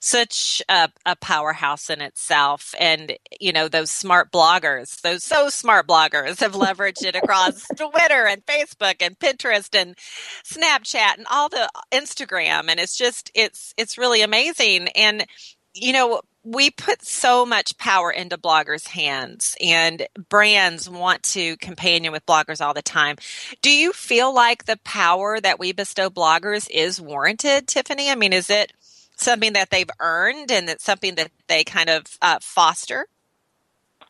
such 0.00 0.62
a, 0.70 0.88
a, 1.04 1.16
powerhouse 1.16 1.90
in 1.90 2.00
itself. 2.00 2.74
And, 2.80 3.12
you 3.40 3.52
know, 3.52 3.68
those 3.68 3.90
smart 3.90 4.32
bloggers, 4.32 5.02
those 5.02 5.22
so 5.22 5.50
smart 5.50 5.86
bloggers 5.86 6.40
have 6.40 6.54
leveraged 6.54 7.04
it 7.04 7.14
across 7.14 7.66
Twitter 7.76 8.26
and 8.26 8.44
Facebook 8.46 8.96
and 9.02 9.18
Pinterest 9.18 9.78
and 9.78 9.96
Snapchat 10.42 11.18
and 11.18 11.26
all 11.30 11.50
the 11.50 11.68
Instagram. 11.92 12.70
And 12.70 12.80
it's 12.80 12.96
just, 12.96 13.30
it's, 13.34 13.74
it's 13.76 13.98
really 13.98 14.22
amazing. 14.22 14.88
And, 14.96 15.26
you 15.74 15.92
know, 15.92 16.22
we 16.42 16.70
put 16.70 17.02
so 17.02 17.44
much 17.44 17.76
power 17.76 18.10
into 18.10 18.38
bloggers' 18.38 18.88
hands, 18.88 19.56
and 19.60 20.06
brands 20.28 20.88
want 20.88 21.22
to 21.22 21.56
companion 21.58 22.12
with 22.12 22.24
bloggers 22.26 22.64
all 22.64 22.74
the 22.74 22.82
time. 22.82 23.16
Do 23.60 23.70
you 23.70 23.92
feel 23.92 24.34
like 24.34 24.64
the 24.64 24.78
power 24.84 25.38
that 25.40 25.58
we 25.58 25.72
bestow 25.72 26.08
bloggers 26.08 26.68
is 26.70 27.00
warranted, 27.00 27.68
Tiffany? 27.68 28.10
I 28.10 28.14
mean, 28.14 28.32
is 28.32 28.48
it 28.48 28.72
something 29.16 29.52
that 29.52 29.70
they've 29.70 29.90
earned, 30.00 30.50
and 30.50 30.68
it's 30.68 30.84
something 30.84 31.14
that 31.16 31.30
they 31.46 31.64
kind 31.64 31.90
of 31.90 32.04
uh, 32.22 32.38
foster? 32.40 33.06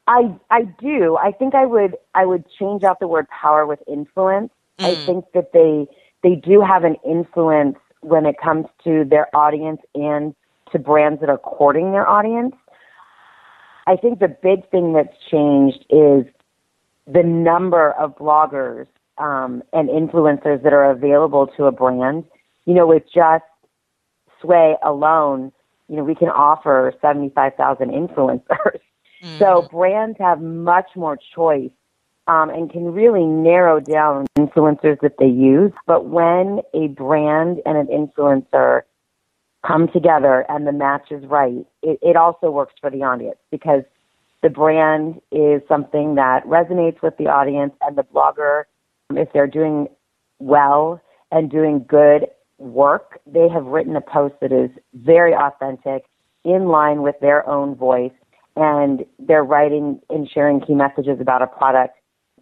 I 0.07 0.35
I 0.51 0.63
do. 0.63 1.17
I 1.17 1.33
think 1.33 1.55
I 1.55 1.67
would 1.67 1.97
I 2.15 2.27
would 2.27 2.45
change 2.59 2.85
out 2.85 3.01
the 3.01 3.09
word 3.09 3.27
power 3.29 3.67
with 3.67 3.81
influence. 3.87 4.51
Mm. 4.79 4.85
I 4.85 4.95
think 5.07 5.25
that 5.35 5.53
they 5.53 5.87
they 6.23 6.37
do 6.37 6.61
have 6.61 6.85
an 6.85 6.97
influence 7.05 7.77
when 8.01 8.27
it 8.27 8.37
comes 8.43 8.67
to 8.85 9.05
their 9.05 9.35
audience 9.35 9.81
and 9.95 10.35
to 10.73 10.79
brands 10.79 11.21
that 11.21 11.29
are 11.31 11.39
courting 11.39 11.93
their 11.93 12.09
audience. 12.09 12.55
I 13.87 13.97
think 13.97 14.21
the 14.21 14.29
big 14.29 14.69
thing 14.71 14.93
that's 14.93 15.17
changed 15.31 15.85
is 15.91 16.25
the 17.07 17.23
number 17.23 17.93
of 17.93 18.17
bloggers 18.17 18.87
um, 19.19 19.63
and 19.73 19.89
influencers 19.89 20.63
that 20.63 20.73
are 20.73 20.91
available 20.91 21.49
to 21.57 21.65
a 21.65 21.73
brand. 21.73 22.25
You 22.67 22.75
know, 22.75 22.87
with 22.87 23.05
just 23.13 23.45
Sway 24.41 24.77
alone, 24.83 25.53
you 25.89 25.97
know, 25.97 26.05
we 26.05 26.15
can 26.15 26.29
offer 26.29 26.95
75,000 27.01 27.91
influencers. 27.91 28.81
Mm-hmm. 29.23 29.39
So 29.39 29.69
brands 29.71 30.17
have 30.19 30.41
much 30.41 30.97
more 30.97 31.19
choice 31.35 31.71
um, 32.27 32.49
and 32.49 32.71
can 32.71 32.93
really 32.93 33.25
narrow 33.25 33.81
down 33.81 34.27
influencers 34.39 34.99
that 35.01 35.17
they 35.19 35.27
use. 35.27 35.73
But 35.87 36.07
when 36.07 36.61
a 36.73 36.89
brand 36.89 37.61
and 37.67 37.77
an 37.77 37.89
influencer 37.89 38.83
come 39.67 39.89
together 39.89 40.45
and 40.49 40.67
the 40.67 40.73
match 40.73 41.11
is 41.11 41.25
right, 41.27 41.67
it, 41.83 41.99
it 42.03 42.17
also 42.17 42.51
works 42.51 42.75
for 42.81 42.91
the 42.91 43.03
audience 43.03 43.39
because 43.51 43.83
the 44.43 44.49
brand 44.49 45.21
is 45.31 45.61
something 45.69 46.15
that 46.15 46.45
resonates 46.47 47.03
with 47.03 47.17
the 47.19 47.27
audience 47.27 47.73
and 47.83 47.97
the 47.97 48.03
blogger, 48.03 48.65
um, 49.11 49.19
if 49.19 49.29
they're 49.33 49.47
doing 49.47 49.87
well 50.39 51.01
and 51.31 51.51
doing 51.51 51.85
good 51.87 52.27
work, 52.59 53.21
they 53.27 53.49
have 53.49 53.67
written 53.67 53.97
a 53.97 54.01
post 54.01 54.35
that 54.41 54.53
is 54.53 54.71
very 54.95 55.35
authentic, 55.35 56.05
in 56.45 56.69
line 56.69 57.03
with 57.03 57.17
their 57.21 57.47
own 57.47 57.75
voice, 57.75 58.13
and 58.57 59.05
they're 59.19 59.45
writing 59.45 60.01
and 60.09 60.29
sharing 60.31 60.61
key 60.61 60.75
messages 60.75 61.21
about 61.21 61.43
a 61.43 61.47
product, 61.47 61.97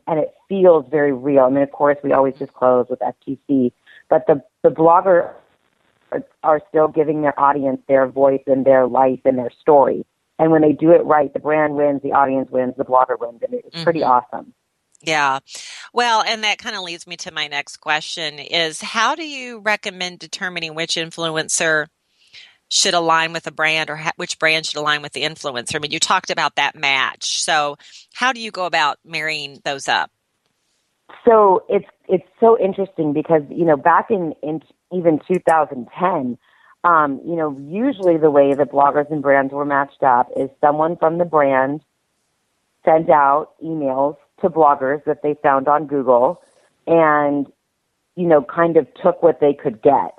and 0.07 0.21
it 0.21 0.33
feels 0.49 0.85
very 0.89 1.13
real. 1.13 1.45
I 1.45 1.51
mean, 1.51 1.63
of 1.63 1.73
course, 1.73 1.99
we 2.05 2.13
always 2.13 2.35
just 2.39 2.53
close 2.53 2.87
with 2.89 3.01
FTC, 3.01 3.73
but 4.09 4.25
the, 4.29 4.41
the 4.63 4.69
blogger 4.69 5.33
are 6.43 6.61
still 6.69 6.89
giving 6.89 7.23
their 7.23 7.39
audience 7.39 7.81
their 7.89 8.07
voice 8.07 8.43
and 8.47 8.65
their 8.65 8.87
life 8.87 9.21
and 9.25 9.39
their 9.39 9.51
story. 9.61 10.05
And 10.39 10.53
when 10.53 10.63
they 10.63 10.73
do 10.73 10.93
it 10.93 11.05
right, 11.05 11.33
the 11.33 11.41
brand 11.41 11.75
wins, 11.75 12.03
the 12.03 12.13
audience 12.13 12.49
wins, 12.51 12.75
the 12.77 12.85
blogger 12.85 13.19
wins, 13.19 13.41
and 13.43 13.55
it's 13.55 13.75
mm-hmm. 13.75 13.85
pretty 13.85 14.03
awesome. 14.03 14.55
Yeah. 15.03 15.39
Well, 15.93 16.23
and 16.23 16.43
that 16.45 16.59
kind 16.59 16.75
of 16.75 16.83
leads 16.83 17.07
me 17.07 17.17
to 17.19 17.33
my 17.33 17.47
next 17.47 17.79
question 17.79 18.39
is 18.39 18.81
how 18.81 19.15
do 19.15 19.27
you 19.27 19.61
recommend 19.61 20.19
determining 20.19 20.75
which 20.75 20.97
influencer 20.97 21.87
should 22.69 22.95
align 22.95 23.33
with 23.33 23.47
a 23.47 23.53
brand 23.53 23.91
or 23.91 23.97
ha- 23.97 24.13
which 24.17 24.39
brand 24.39 24.67
should 24.67 24.77
align 24.77 25.03
with 25.03 25.13
the 25.13 25.23
influencer? 25.23 25.77
I 25.77 25.79
mean, 25.79 25.93
you 25.93 26.01
talked 26.01 26.31
about 26.31 26.57
that 26.57 26.75
match. 26.75 27.41
So, 27.41 27.77
how 28.13 28.33
do 28.33 28.41
you 28.41 28.51
go 28.51 28.67
about 28.67 28.99
marrying 29.05 29.61
those 29.65 29.89
up? 29.89 30.11
So, 31.25 31.65
it's 31.69 31.87
it's 32.09 32.27
so 32.41 32.59
interesting 32.59 33.13
because, 33.13 33.43
you 33.51 33.65
know, 33.65 33.77
back 33.77 34.11
in 34.11 34.35
in 34.43 34.63
even 34.93 35.21
2010, 35.27 36.39
um, 36.85 37.21
you 37.27 37.37
know, 37.37 37.57
usually 37.59 38.17
the 38.17 38.31
way 38.31 38.55
that 38.55 38.73
bloggers 38.73 39.11
and 39.11 39.23
brands 39.23 39.53
were 39.53 39.65
matched 39.65 40.03
up 40.03 40.31
is 40.37 40.49
someone 40.61 40.97
from 40.97 41.19
the 41.19 41.25
brand 41.25 41.81
sent 42.85 43.11
out 43.11 43.53
emails 43.63 44.17
to 44.41 44.49
bloggers 44.49 45.05
that 45.05 45.23
they 45.23 45.35
found 45.43 45.69
on 45.69 45.87
Google 45.87 46.41
and, 46.87 47.47
you 48.17 48.27
know, 48.27 48.43
kind 48.43 48.77
of 48.77 48.87
took 49.03 49.23
what 49.23 49.41
they 49.41 49.53
could 49.53 49.83
get 49.83 50.15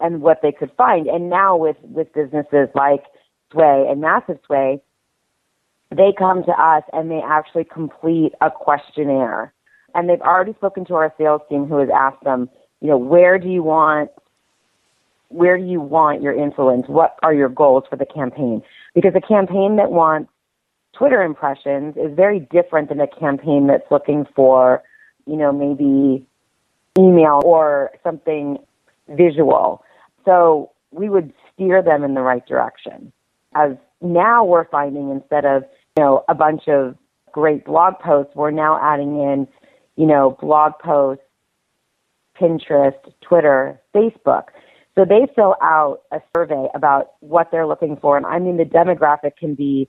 and 0.00 0.20
what 0.20 0.42
they 0.42 0.52
could 0.52 0.72
find. 0.76 1.06
And 1.06 1.30
now 1.30 1.56
with, 1.56 1.76
with 1.82 2.12
businesses 2.12 2.68
like 2.74 3.04
Sway 3.52 3.86
and 3.88 4.00
Massive 4.00 4.38
Sway, 4.46 4.82
they 5.90 6.12
come 6.16 6.44
to 6.44 6.52
us 6.52 6.82
and 6.92 7.10
they 7.10 7.20
actually 7.24 7.64
complete 7.64 8.32
a 8.40 8.50
questionnaire. 8.50 9.52
And 9.94 10.08
they've 10.08 10.20
already 10.20 10.54
spoken 10.54 10.84
to 10.86 10.94
our 10.94 11.12
sales 11.18 11.42
team 11.48 11.66
who 11.66 11.78
has 11.78 11.88
asked 11.92 12.22
them, 12.24 12.48
you 12.80 12.88
know, 12.88 12.98
where 12.98 13.38
do 13.38 13.48
you 13.48 13.62
want 13.62 14.10
where 15.28 15.56
do 15.56 15.64
you 15.64 15.80
want 15.80 16.22
your 16.22 16.34
influence? 16.34 16.88
What 16.88 17.16
are 17.22 17.32
your 17.32 17.48
goals 17.48 17.84
for 17.88 17.94
the 17.94 18.04
campaign? 18.04 18.62
Because 18.94 19.12
a 19.14 19.20
campaign 19.20 19.76
that 19.76 19.92
wants 19.92 20.28
Twitter 20.92 21.22
impressions 21.22 21.96
is 21.96 22.14
very 22.14 22.40
different 22.40 22.88
than 22.88 23.00
a 23.00 23.06
campaign 23.06 23.68
that's 23.68 23.88
looking 23.92 24.26
for, 24.34 24.82
you 25.26 25.36
know, 25.36 25.52
maybe 25.52 26.26
email 26.98 27.40
or 27.44 27.92
something 28.02 28.58
visual. 29.08 29.84
So 30.24 30.72
we 30.90 31.08
would 31.08 31.32
steer 31.54 31.80
them 31.80 32.02
in 32.02 32.14
the 32.14 32.22
right 32.22 32.44
direction. 32.44 33.12
As 33.54 33.76
now 34.00 34.44
we're 34.44 34.66
finding 34.66 35.10
instead 35.10 35.44
of, 35.44 35.62
you 35.96 36.04
know, 36.04 36.24
a 36.28 36.34
bunch 36.34 36.66
of 36.66 36.96
great 37.30 37.64
blog 37.64 38.00
posts, 38.00 38.34
we're 38.34 38.50
now 38.50 38.80
adding 38.82 39.20
in, 39.20 39.46
you 39.94 40.06
know, 40.06 40.36
blog 40.40 40.72
posts 40.82 41.22
Pinterest, 42.40 42.98
Twitter, 43.20 43.80
Facebook. 43.94 44.44
So 44.96 45.04
they 45.04 45.28
fill 45.34 45.56
out 45.62 46.02
a 46.12 46.20
survey 46.34 46.66
about 46.74 47.12
what 47.20 47.50
they're 47.50 47.66
looking 47.66 47.96
for. 47.96 48.16
And 48.16 48.26
I 48.26 48.38
mean, 48.38 48.56
the 48.56 48.64
demographic 48.64 49.36
can 49.38 49.54
be 49.54 49.88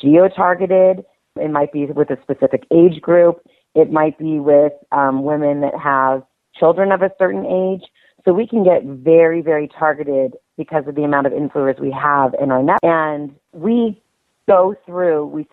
geo 0.00 0.28
targeted, 0.28 1.04
it 1.36 1.50
might 1.50 1.72
be 1.72 1.86
with 1.86 2.10
a 2.10 2.18
specific 2.22 2.64
age 2.72 3.00
group, 3.00 3.46
it 3.74 3.92
might 3.92 4.18
be 4.18 4.40
with 4.40 4.72
um, 4.92 5.22
women 5.22 5.60
that 5.60 5.78
have 5.78 6.22
children 6.58 6.90
of 6.90 7.02
a 7.02 7.10
certain 7.18 7.46
age. 7.46 7.88
So 8.24 8.32
we 8.32 8.46
can 8.46 8.64
get 8.64 8.84
very, 8.84 9.40
very 9.40 9.68
targeted 9.68 10.36
because 10.58 10.86
of 10.86 10.94
the 10.94 11.04
amount 11.04 11.26
of 11.26 11.32
influencers 11.32 11.80
we 11.80 11.90
have 11.90 12.34
in 12.40 12.50
our 12.50 12.62
network. 12.62 12.80
And 12.82 13.34
we 13.52 14.02
go 14.46 14.74
through, 14.84 15.26
we 15.26 15.46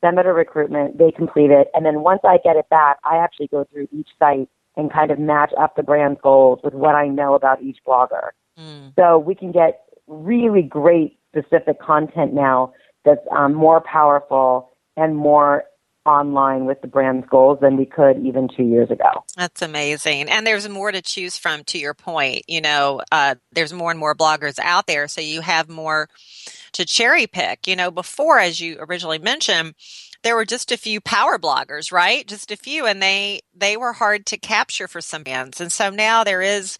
send 0.00 0.18
out 0.18 0.26
a 0.26 0.32
recruitment, 0.32 0.98
they 0.98 1.10
complete 1.10 1.50
it, 1.50 1.68
and 1.74 1.86
then 1.86 2.02
once 2.02 2.20
I 2.24 2.38
get 2.44 2.56
it 2.56 2.68
back, 2.68 2.98
I 3.04 3.16
actually 3.16 3.48
go 3.48 3.64
through 3.72 3.88
each 3.92 4.08
site 4.18 4.48
and 4.76 4.92
kind 4.92 5.10
of 5.10 5.18
match 5.18 5.52
up 5.58 5.76
the 5.76 5.82
brand's 5.82 6.20
goals 6.22 6.60
with 6.64 6.74
what 6.74 6.94
I 6.94 7.08
know 7.08 7.34
about 7.34 7.62
each 7.62 7.78
blogger. 7.86 8.30
Mm. 8.58 8.94
So 8.96 9.18
we 9.18 9.34
can 9.34 9.52
get 9.52 9.82
really 10.06 10.62
great 10.62 11.18
specific 11.30 11.80
content 11.80 12.32
now 12.32 12.72
that's 13.04 13.20
um, 13.30 13.54
more 13.54 13.80
powerful 13.80 14.70
and 14.96 15.16
more 15.16 15.64
online 16.04 16.64
with 16.64 16.80
the 16.80 16.88
brand's 16.88 17.26
goals 17.28 17.58
than 17.60 17.76
we 17.76 17.86
could 17.86 18.18
even 18.26 18.48
two 18.54 18.64
years 18.64 18.90
ago. 18.90 19.24
That's 19.36 19.62
amazing. 19.62 20.28
And 20.28 20.46
there's 20.46 20.68
more 20.68 20.90
to 20.90 21.00
choose 21.00 21.38
from, 21.38 21.62
to 21.64 21.78
your 21.78 21.94
point. 21.94 22.42
You 22.48 22.60
know, 22.60 23.02
uh, 23.12 23.36
there's 23.52 23.72
more 23.72 23.90
and 23.90 24.00
more 24.00 24.14
bloggers 24.14 24.58
out 24.58 24.86
there, 24.86 25.06
so 25.06 25.20
you 25.20 25.40
have 25.42 25.68
more 25.68 26.08
to 26.72 26.84
cherry 26.84 27.26
pick. 27.26 27.66
You 27.66 27.76
know, 27.76 27.90
before, 27.90 28.38
as 28.38 28.60
you 28.60 28.76
originally 28.80 29.18
mentioned, 29.18 29.74
there 30.22 30.36
were 30.36 30.44
just 30.44 30.72
a 30.72 30.76
few 30.76 31.00
power 31.00 31.38
bloggers, 31.38 31.92
right? 31.92 32.26
Just 32.26 32.50
a 32.50 32.56
few, 32.56 32.86
and 32.86 33.02
they 33.02 33.42
they 33.54 33.76
were 33.76 33.92
hard 33.92 34.26
to 34.26 34.38
capture 34.38 34.88
for 34.88 35.00
some 35.00 35.22
bands. 35.22 35.60
And 35.60 35.72
so 35.72 35.90
now 35.90 36.24
there 36.24 36.42
is 36.42 36.78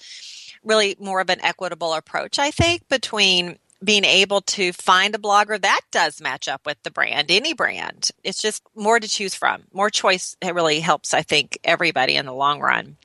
really 0.64 0.96
more 1.00 1.20
of 1.20 1.30
an 1.30 1.40
equitable 1.42 1.92
approach, 1.94 2.38
I 2.38 2.50
think, 2.50 2.88
between 2.88 3.58
being 3.82 4.04
able 4.04 4.40
to 4.42 4.72
find 4.72 5.14
a 5.14 5.18
blogger 5.18 5.60
that 5.60 5.80
does 5.90 6.20
match 6.20 6.46
up 6.46 6.64
with 6.64 6.80
the 6.84 6.90
brand, 6.90 7.30
any 7.30 7.52
brand. 7.52 8.10
It's 8.22 8.40
just 8.40 8.62
more 8.76 9.00
to 9.00 9.08
choose 9.08 9.34
from. 9.34 9.64
More 9.72 9.90
choice 9.90 10.36
it 10.40 10.54
really 10.54 10.80
helps, 10.80 11.12
I 11.12 11.22
think, 11.22 11.58
everybody 11.64 12.16
in 12.16 12.26
the 12.26 12.32
long 12.32 12.60
run. 12.60 12.96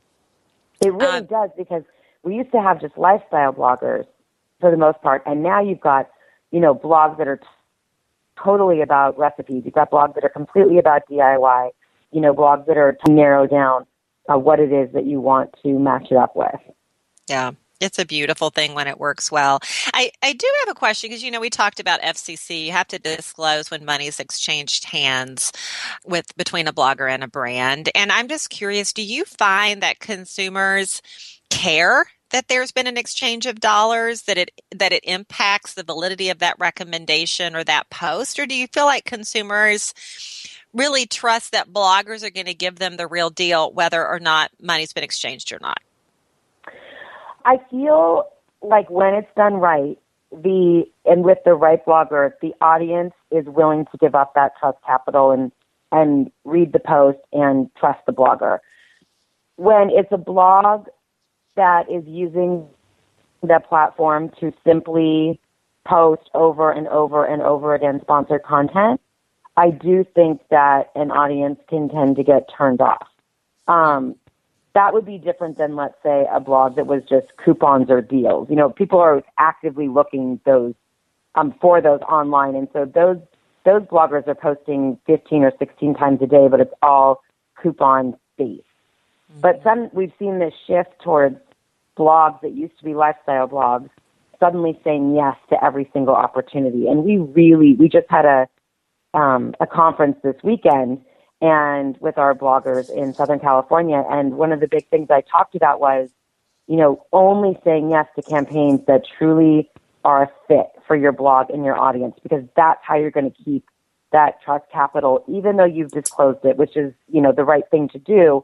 It 0.82 0.94
really 0.94 1.20
um, 1.20 1.26
does 1.26 1.50
because 1.58 1.84
we 2.24 2.36
used 2.36 2.52
to 2.52 2.62
have 2.62 2.80
just 2.80 2.98
lifestyle 2.98 3.54
bloggers 3.54 4.06
for 4.60 4.70
the 4.70 4.78
most 4.78 5.02
part, 5.02 5.24
and 5.26 5.42
now 5.42 5.62
you've 5.62 5.80
got, 5.80 6.10
you 6.52 6.60
know, 6.60 6.74
blogs 6.74 7.18
that 7.18 7.28
are 7.28 7.40
totally 8.44 8.82
about 8.82 9.18
recipes. 9.18 9.64
You've 9.66 9.74
got 9.74 9.92
blogs 9.92 10.16
that 10.16 10.24
are 10.24 10.30
completely 10.30 10.78
about 10.78 11.04
DIY, 11.10 11.70
you 12.12 12.22
know, 12.22 12.34
blogs 12.34 12.66
that 12.68 12.78
are 12.78 12.98
to 13.06 13.12
narrow 13.12 13.48
down 13.48 13.86
uh, 14.32 14.38
what 14.38 14.60
it 14.60 14.72
is 14.72 14.92
that 14.94 15.06
you 15.06 15.20
want 15.20 15.56
to 15.64 15.80
match 15.80 16.08
it 16.12 16.18
up 16.18 16.36
with. 16.36 16.60
Yeah. 17.28 17.52
It's 17.80 18.00
a 18.00 18.06
beautiful 18.06 18.50
thing 18.50 18.74
when 18.74 18.88
it 18.88 19.00
works 19.00 19.32
well. 19.32 19.60
I, 19.94 20.12
I 20.24 20.34
do 20.34 20.48
have 20.62 20.76
a 20.76 20.80
question 20.80 21.10
because 21.10 21.24
you 21.24 21.30
know 21.30 21.40
we 21.40 21.52
talked 21.52 21.80
about 21.80 22.02
FCC. 22.02 22.66
You 22.66 22.72
have 22.72 22.88
to 22.88 22.98
disclose 22.98 23.70
when 23.70 23.86
money's 23.86 24.20
exchanged 24.20 24.86
hands 24.86 25.52
with 26.04 26.36
between 26.38 26.68
a 26.68 26.74
blogger 26.74 27.08
and 27.08 27.24
a 27.24 27.28
brand. 27.28 27.90
And 27.94 28.12
I'm 28.12 28.28
just 28.28 28.50
curious, 28.50 28.94
do 28.94 29.04
you 29.04 29.26
find 29.26 29.82
that 29.82 30.00
consumers 30.00 31.04
care 31.52 32.08
that 32.32 32.48
there's 32.48 32.72
been 32.72 32.88
an 32.88 32.98
exchange 32.98 33.46
of 33.46 33.60
dollars 33.60 34.24
that 34.24 34.38
it 34.38 34.52
that 34.76 34.92
it 34.92 35.04
impacts 35.04 35.74
the 35.74 35.84
validity 35.84 36.30
of 36.30 36.40
that 36.40 36.56
recommendation 36.60 37.56
or 37.56 37.64
that 37.64 37.90
post 37.90 38.40
or 38.40 38.46
do 38.46 38.56
you 38.56 38.68
feel 38.68 38.86
like 38.86 39.06
consumers 39.06 39.94
really 40.74 41.06
trust 41.06 41.52
that 41.52 41.72
bloggers 41.72 42.24
are 42.24 42.30
going 42.30 42.46
to 42.46 42.54
give 42.54 42.78
them 42.78 42.98
the 42.98 43.08
real 43.08 43.30
deal 43.30 43.72
whether 43.72 44.06
or 44.06 44.20
not 44.20 44.52
money's 44.62 44.94
been 44.94 45.04
exchanged 45.04 45.52
or 45.52 45.60
not 45.62 45.80
I 47.48 47.60
feel 47.72 48.28
like 48.62 48.90
when 48.90 49.14
it's 49.14 49.34
done 49.38 49.56
right, 49.56 49.98
the 50.32 50.84
and 51.06 51.24
with 51.24 51.38
the 51.46 51.54
right 51.54 51.84
blogger, 51.86 52.32
the 52.42 52.54
audience 52.60 53.14
is 53.32 53.46
willing 53.46 53.86
to 53.86 53.98
give 53.98 54.16
up 54.16 54.34
that 54.36 54.52
trust 54.60 54.78
capital 54.86 55.32
and 55.32 55.54
and 55.94 56.30
read 56.44 56.74
the 56.74 56.80
post 56.80 57.20
and 57.32 57.74
trust 57.80 58.00
the 58.06 58.12
blogger. 58.12 58.60
When 59.56 59.90
it's 59.90 60.12
a 60.12 60.18
blog 60.18 60.88
that 61.58 61.92
is 61.92 62.04
using 62.08 62.68
the 63.42 63.60
platform 63.68 64.32
to 64.40 64.54
simply 64.66 65.40
post 65.86 66.30
over 66.34 66.72
and 66.72 66.88
over 66.88 67.26
and 67.26 67.42
over 67.42 67.76
again 67.76 68.00
sponsored 68.02 68.44
content, 68.44 69.00
I 69.56 69.72
do 69.72 70.06
think 70.16 70.42
that 70.50 70.92
an 70.96 71.12
audience 71.12 71.60
can 71.68 71.90
tend 71.90 72.16
to 72.18 72.24
get 72.24 72.50
turned 72.56 72.82
off. 72.82 73.08
Um, 73.68 74.16
that 74.74 74.94
would 74.94 75.06
be 75.06 75.18
different 75.18 75.58
than 75.58 75.76
let's 75.76 75.96
say 76.04 76.28
a 76.32 76.40
blog 76.40 76.76
that 76.76 76.86
was 76.86 77.02
just 77.10 77.36
coupons 77.44 77.90
or 77.90 78.02
deals. 78.02 78.48
You 78.50 78.56
know, 78.56 78.70
people 78.70 79.00
are 79.00 79.24
actively 79.40 79.88
looking 79.88 80.40
those 80.46 80.76
um, 81.36 81.54
for 81.60 81.82
those 81.82 82.02
online, 82.02 82.56
and 82.56 82.68
so 82.74 82.86
those 82.86 83.18
those 83.66 83.82
bloggers 83.82 84.28
are 84.28 84.36
posting 84.36 84.98
15 85.08 85.44
or 85.44 85.52
16 85.60 85.96
times 85.96 86.22
a 86.22 86.28
day, 86.28 86.48
but 86.50 86.62
it's 86.62 86.74
all 86.82 87.22
coupon 87.62 88.16
based. 88.38 88.62
Mm-hmm. 89.32 89.42
But 89.42 89.62
some 89.64 89.90
we've 89.94 90.14
seen 90.20 90.40
this 90.40 90.54
shift 90.68 91.02
towards 91.04 91.38
blogs 91.98 92.42
that 92.42 92.54
used 92.54 92.78
to 92.80 92.86
be 92.86 92.94
lifestyle 92.94 93.48
blogs 93.48 93.90
suddenly 94.40 94.80
saying 94.84 95.16
yes 95.16 95.36
to 95.50 95.64
every 95.64 95.90
single 95.94 96.16
opportunity, 96.16 96.88
and 96.88 97.04
we 97.04 97.18
really 97.18 97.74
we 97.74 97.90
just 97.90 98.08
had 98.10 98.26
a 98.26 98.48
um, 99.14 99.56
a 99.60 99.68
conference 99.68 100.18
this 100.24 100.36
weekend 100.44 101.02
and 101.42 101.98
with 102.00 102.18
our 102.18 102.34
bloggers 102.34 102.90
in 102.90 103.14
Southern 103.14 103.40
California. 103.40 104.04
And 104.10 104.36
one 104.36 104.52
of 104.52 104.60
the 104.60 104.68
big 104.68 104.88
things 104.90 105.08
I 105.10 105.22
talked 105.22 105.56
about 105.56 105.80
was, 105.80 106.10
you 106.68 106.78
know, 106.78 107.06
only 107.14 107.58
saying 107.64 107.90
yes 107.90 108.08
to 108.16 108.22
campaigns 108.22 108.82
that 108.88 109.04
truly 109.18 109.70
are 110.04 110.24
a 110.24 110.32
fit 110.48 110.68
for 110.86 110.96
your 110.96 111.12
blog 111.12 111.50
and 111.50 111.64
your 111.66 111.78
audience, 111.78 112.16
because 112.24 112.44
that's 112.56 112.80
how 112.84 112.96
you're 112.96 113.12
going 113.12 113.32
to 113.32 113.44
keep 113.44 113.66
that 114.12 114.42
trust 114.44 114.66
capital, 114.72 115.24
even 115.28 115.58
though 115.58 115.66
you've 115.66 115.92
disclosed 115.92 116.44
it, 116.44 116.58
which 116.58 116.78
is, 116.78 116.94
you 117.12 117.22
know, 117.22 117.32
the 117.32 117.44
right 117.44 117.64
thing 117.70 117.90
to 117.90 118.00
do. 118.00 118.44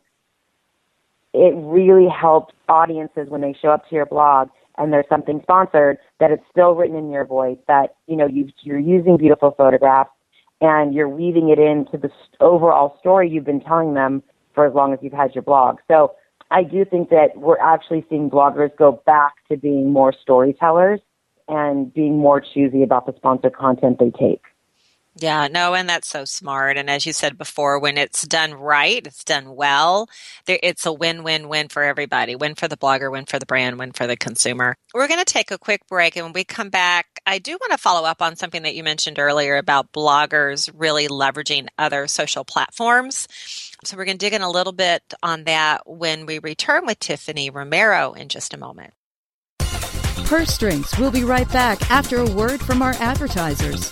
It 1.33 1.53
really 1.55 2.07
helps 2.07 2.53
audiences 2.69 3.29
when 3.29 3.41
they 3.41 3.55
show 3.59 3.69
up 3.69 3.87
to 3.89 3.95
your 3.95 4.05
blog 4.05 4.49
and 4.77 4.91
there's 4.91 5.07
something 5.09 5.39
sponsored 5.43 5.97
that 6.19 6.31
it's 6.31 6.43
still 6.49 6.73
written 6.75 6.95
in 6.95 7.11
your 7.11 7.25
voice 7.25 7.57
that, 7.67 7.95
you 8.07 8.15
know, 8.15 8.27
you 8.27 8.49
you're 8.61 8.79
using 8.79 9.17
beautiful 9.17 9.51
photographs 9.51 10.11
and 10.61 10.93
you're 10.93 11.09
weaving 11.09 11.49
it 11.49 11.59
into 11.59 11.97
the 11.97 12.09
overall 12.39 12.97
story 12.99 13.29
you've 13.29 13.45
been 13.45 13.61
telling 13.61 13.93
them 13.93 14.23
for 14.55 14.65
as 14.65 14.73
long 14.73 14.93
as 14.93 14.99
you've 15.01 15.13
had 15.13 15.33
your 15.35 15.41
blog. 15.41 15.77
So 15.87 16.13
I 16.51 16.63
do 16.63 16.85
think 16.85 17.09
that 17.09 17.29
we're 17.35 17.59
actually 17.59 18.05
seeing 18.09 18.29
bloggers 18.29 18.75
go 18.77 19.01
back 19.05 19.33
to 19.49 19.57
being 19.57 19.91
more 19.91 20.13
storytellers 20.13 20.99
and 21.47 21.93
being 21.93 22.17
more 22.17 22.41
choosy 22.41 22.83
about 22.83 23.05
the 23.05 23.13
sponsored 23.15 23.55
content 23.55 23.97
they 23.99 24.11
take. 24.11 24.41
Yeah, 25.15 25.47
no, 25.47 25.75
and 25.75 25.87
that's 25.87 26.07
so 26.07 26.25
smart. 26.25 26.75
And 26.75 26.89
as 26.89 27.05
you 27.05 27.13
said 27.13 27.37
before, 27.37 27.77
when 27.77 27.99
it's 27.99 28.23
done 28.23 28.53
right, 28.53 29.05
it's 29.05 29.23
done 29.23 29.55
well, 29.55 30.09
it's 30.47 30.87
a 30.87 30.93
win 30.93 31.23
win 31.23 31.49
win 31.49 31.67
for 31.67 31.83
everybody 31.83 32.35
win 32.35 32.55
for 32.55 32.67
the 32.67 32.77
blogger, 32.77 33.11
win 33.11 33.25
for 33.25 33.37
the 33.37 33.45
brand, 33.45 33.77
win 33.77 33.91
for 33.91 34.07
the 34.07 34.17
consumer. 34.17 34.75
We're 34.93 35.07
going 35.07 35.23
to 35.23 35.25
take 35.25 35.51
a 35.51 35.59
quick 35.59 35.85
break. 35.87 36.15
And 36.15 36.25
when 36.25 36.33
we 36.33 36.43
come 36.43 36.69
back, 36.69 37.05
I 37.27 37.37
do 37.37 37.51
want 37.51 37.71
to 37.73 37.77
follow 37.77 38.07
up 38.07 38.23
on 38.23 38.35
something 38.35 38.63
that 38.63 38.73
you 38.73 38.83
mentioned 38.83 39.19
earlier 39.19 39.57
about 39.57 39.91
bloggers 39.91 40.71
really 40.73 41.07
leveraging 41.07 41.67
other 41.77 42.07
social 42.07 42.43
platforms. 42.43 43.27
So 43.85 43.95
we're 43.97 44.05
going 44.05 44.17
to 44.17 44.25
dig 44.25 44.33
in 44.33 44.41
a 44.41 44.49
little 44.49 44.73
bit 44.73 45.13
on 45.21 45.43
that 45.43 45.81
when 45.85 46.25
we 46.25 46.39
return 46.39 46.87
with 46.87 46.99
Tiffany 46.99 47.51
Romero 47.51 48.13
in 48.13 48.29
just 48.29 48.53
a 48.53 48.57
moment. 48.57 48.93
Purse 50.25 50.53
Strings. 50.53 50.97
We'll 50.97 51.11
be 51.11 51.23
right 51.23 51.51
back 51.51 51.91
after 51.91 52.17
a 52.17 52.31
word 52.31 52.61
from 52.61 52.81
our 52.81 52.93
advertisers. 52.93 53.91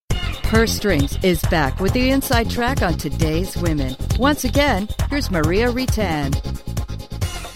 Purse 0.51 0.73
Strings 0.73 1.17
is 1.23 1.41
back 1.43 1.79
with 1.79 1.93
the 1.93 2.09
inside 2.09 2.49
track 2.49 2.81
on 2.81 2.97
today's 2.97 3.55
women. 3.55 3.95
Once 4.19 4.43
again, 4.43 4.89
here's 5.09 5.31
Maria 5.31 5.71
Retan. 5.71 6.35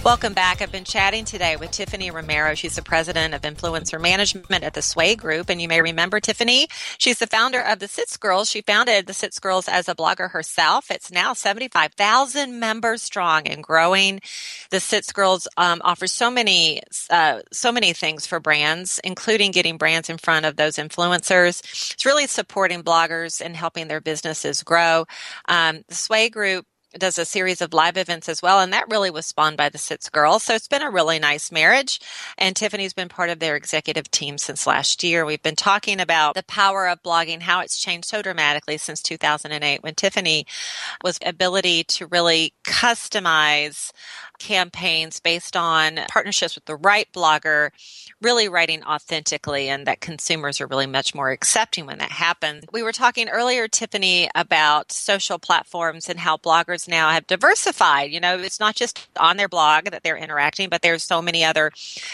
Welcome 0.06 0.34
back. 0.36 0.62
I've 0.62 0.72
been 0.72 0.84
chatting 0.84 1.26
today 1.26 1.56
with 1.56 1.72
Tiffany 1.72 2.12
Romero. 2.12 2.54
She's 2.54 2.76
the 2.76 2.84
president 2.84 3.34
of 3.34 3.42
influencer 3.42 4.00
management 4.00 4.64
at 4.64 4.76
the 4.76 4.84
Sway 4.84 5.16
Group. 5.16 5.50
And 5.50 5.60
you 5.60 5.68
may 5.68 5.82
remember 5.82 6.20
Tiffany. 6.20 6.68
She's 7.00 7.18
the 7.18 7.26
founder 7.26 7.60
of 7.60 7.80
the 7.80 7.88
Sits 7.88 8.16
Girls. 8.16 8.48
She 8.48 8.62
founded 8.62 9.08
the 9.08 9.16
Sits 9.16 9.40
Girls 9.40 9.68
as 9.68 9.90
a 9.90 9.96
blogger 9.96 10.30
herself. 10.30 10.92
It's 10.92 11.12
now 11.12 11.34
75,000 11.34 12.60
members 12.60 13.02
strong 13.02 13.48
and 13.48 13.64
growing. 13.64 14.22
The 14.70 14.80
Sits 14.80 15.12
Girls 15.12 15.48
um, 15.58 15.82
offers 15.84 16.12
so 16.12 16.30
many, 16.30 16.84
uh, 17.10 17.40
so 17.52 17.72
many 17.72 17.92
things 17.94 18.28
for 18.28 18.40
brands, 18.40 19.00
including 19.04 19.50
getting 19.50 19.78
brands 19.78 20.08
in 20.12 20.20
front 20.20 20.46
of 20.46 20.56
those 20.56 20.76
influencers. 20.76 21.62
It's 21.94 22.06
really 22.06 22.28
supporting 22.28 22.84
bloggers 22.84 23.42
and 23.44 23.56
helping 23.56 23.88
their 23.88 24.02
businesses 24.02 24.62
grow. 24.62 25.06
Um, 25.48 25.84
the 25.88 25.96
Sway 25.96 26.30
Group 26.30 26.68
does 27.00 27.18
a 27.18 27.26
series 27.26 27.62
of 27.62 27.74
live 27.74 27.98
events 27.98 28.30
as 28.30 28.42
well, 28.42 28.60
and 28.60 28.74
that 28.74 28.90
really 28.90 29.10
was 29.10 29.26
spawned 29.26 29.58
by 29.58 29.70
the 29.70 29.78
Sits 29.78 30.10
Girls. 30.10 30.44
So 30.44 30.54
it's 30.54 30.68
been 30.68 30.82
a 30.82 30.92
really 30.92 31.20
nice 31.20 31.52
marriage. 31.52 32.00
And 32.38 32.56
Tiffany's 32.56 32.94
been 32.94 33.10
part 33.10 33.30
of 33.30 33.40
their 33.40 33.56
executive 33.56 34.10
team 34.12 34.38
since 34.38 34.68
last 34.68 35.04
year. 35.04 35.26
We've 35.26 35.42
been 35.42 35.56
talking 35.56 36.00
about 36.00 36.36
the 36.36 36.44
power 36.44 36.88
of 36.88 37.04
blogging, 37.04 37.42
how 37.42 37.62
it's 37.62 37.80
changed 37.80 38.08
so 38.08 38.22
dramatically 38.22 38.78
since 38.78 39.02
2008 39.02 39.84
when 39.84 39.96
Tiffany 39.96 40.46
was 41.04 41.20
ability 41.26 41.84
to 41.86 42.08
really 42.08 42.54
customize 42.64 43.92
campaigns 44.40 45.20
based 45.20 45.56
on 45.56 46.00
partnerships 46.10 46.56
with 46.56 46.66
the 46.66 46.76
right 46.76 47.08
blogger, 47.14 47.72
really 48.22 48.50
writing 48.50 48.84
authentically, 48.84 49.70
and 49.70 49.86
that 49.88 50.02
consumers 50.02 50.62
are 50.62 50.68
really 50.68 50.88
much 50.88 51.14
more 51.14 51.32
accepting 51.32 51.86
when 51.86 51.98
that 52.00 52.12
happens. 52.12 52.66
We 52.72 52.84
were 52.84 52.92
talking 52.92 53.30
earlier, 53.30 53.68
Tiffany, 53.68 54.30
about 54.36 54.92
social 54.92 55.40
platforms 55.40 56.10
and 56.10 56.20
how 56.20 56.38
bloggers 56.38 56.88
now 56.88 57.10
have 57.10 57.28
diversified. 57.28 58.12
You 58.12 58.20
know, 58.20 58.38
it's 58.38 58.60
not 58.60 58.76
just 58.76 59.08
on 59.20 59.38
their 59.38 59.50
blog 59.50 59.86
that 59.86 60.04
they're 60.04 60.18
interacting, 60.18 60.70
but 60.70 60.82
there's 60.82 61.04
so 61.04 61.22
many 61.22 61.44
other 61.44 61.72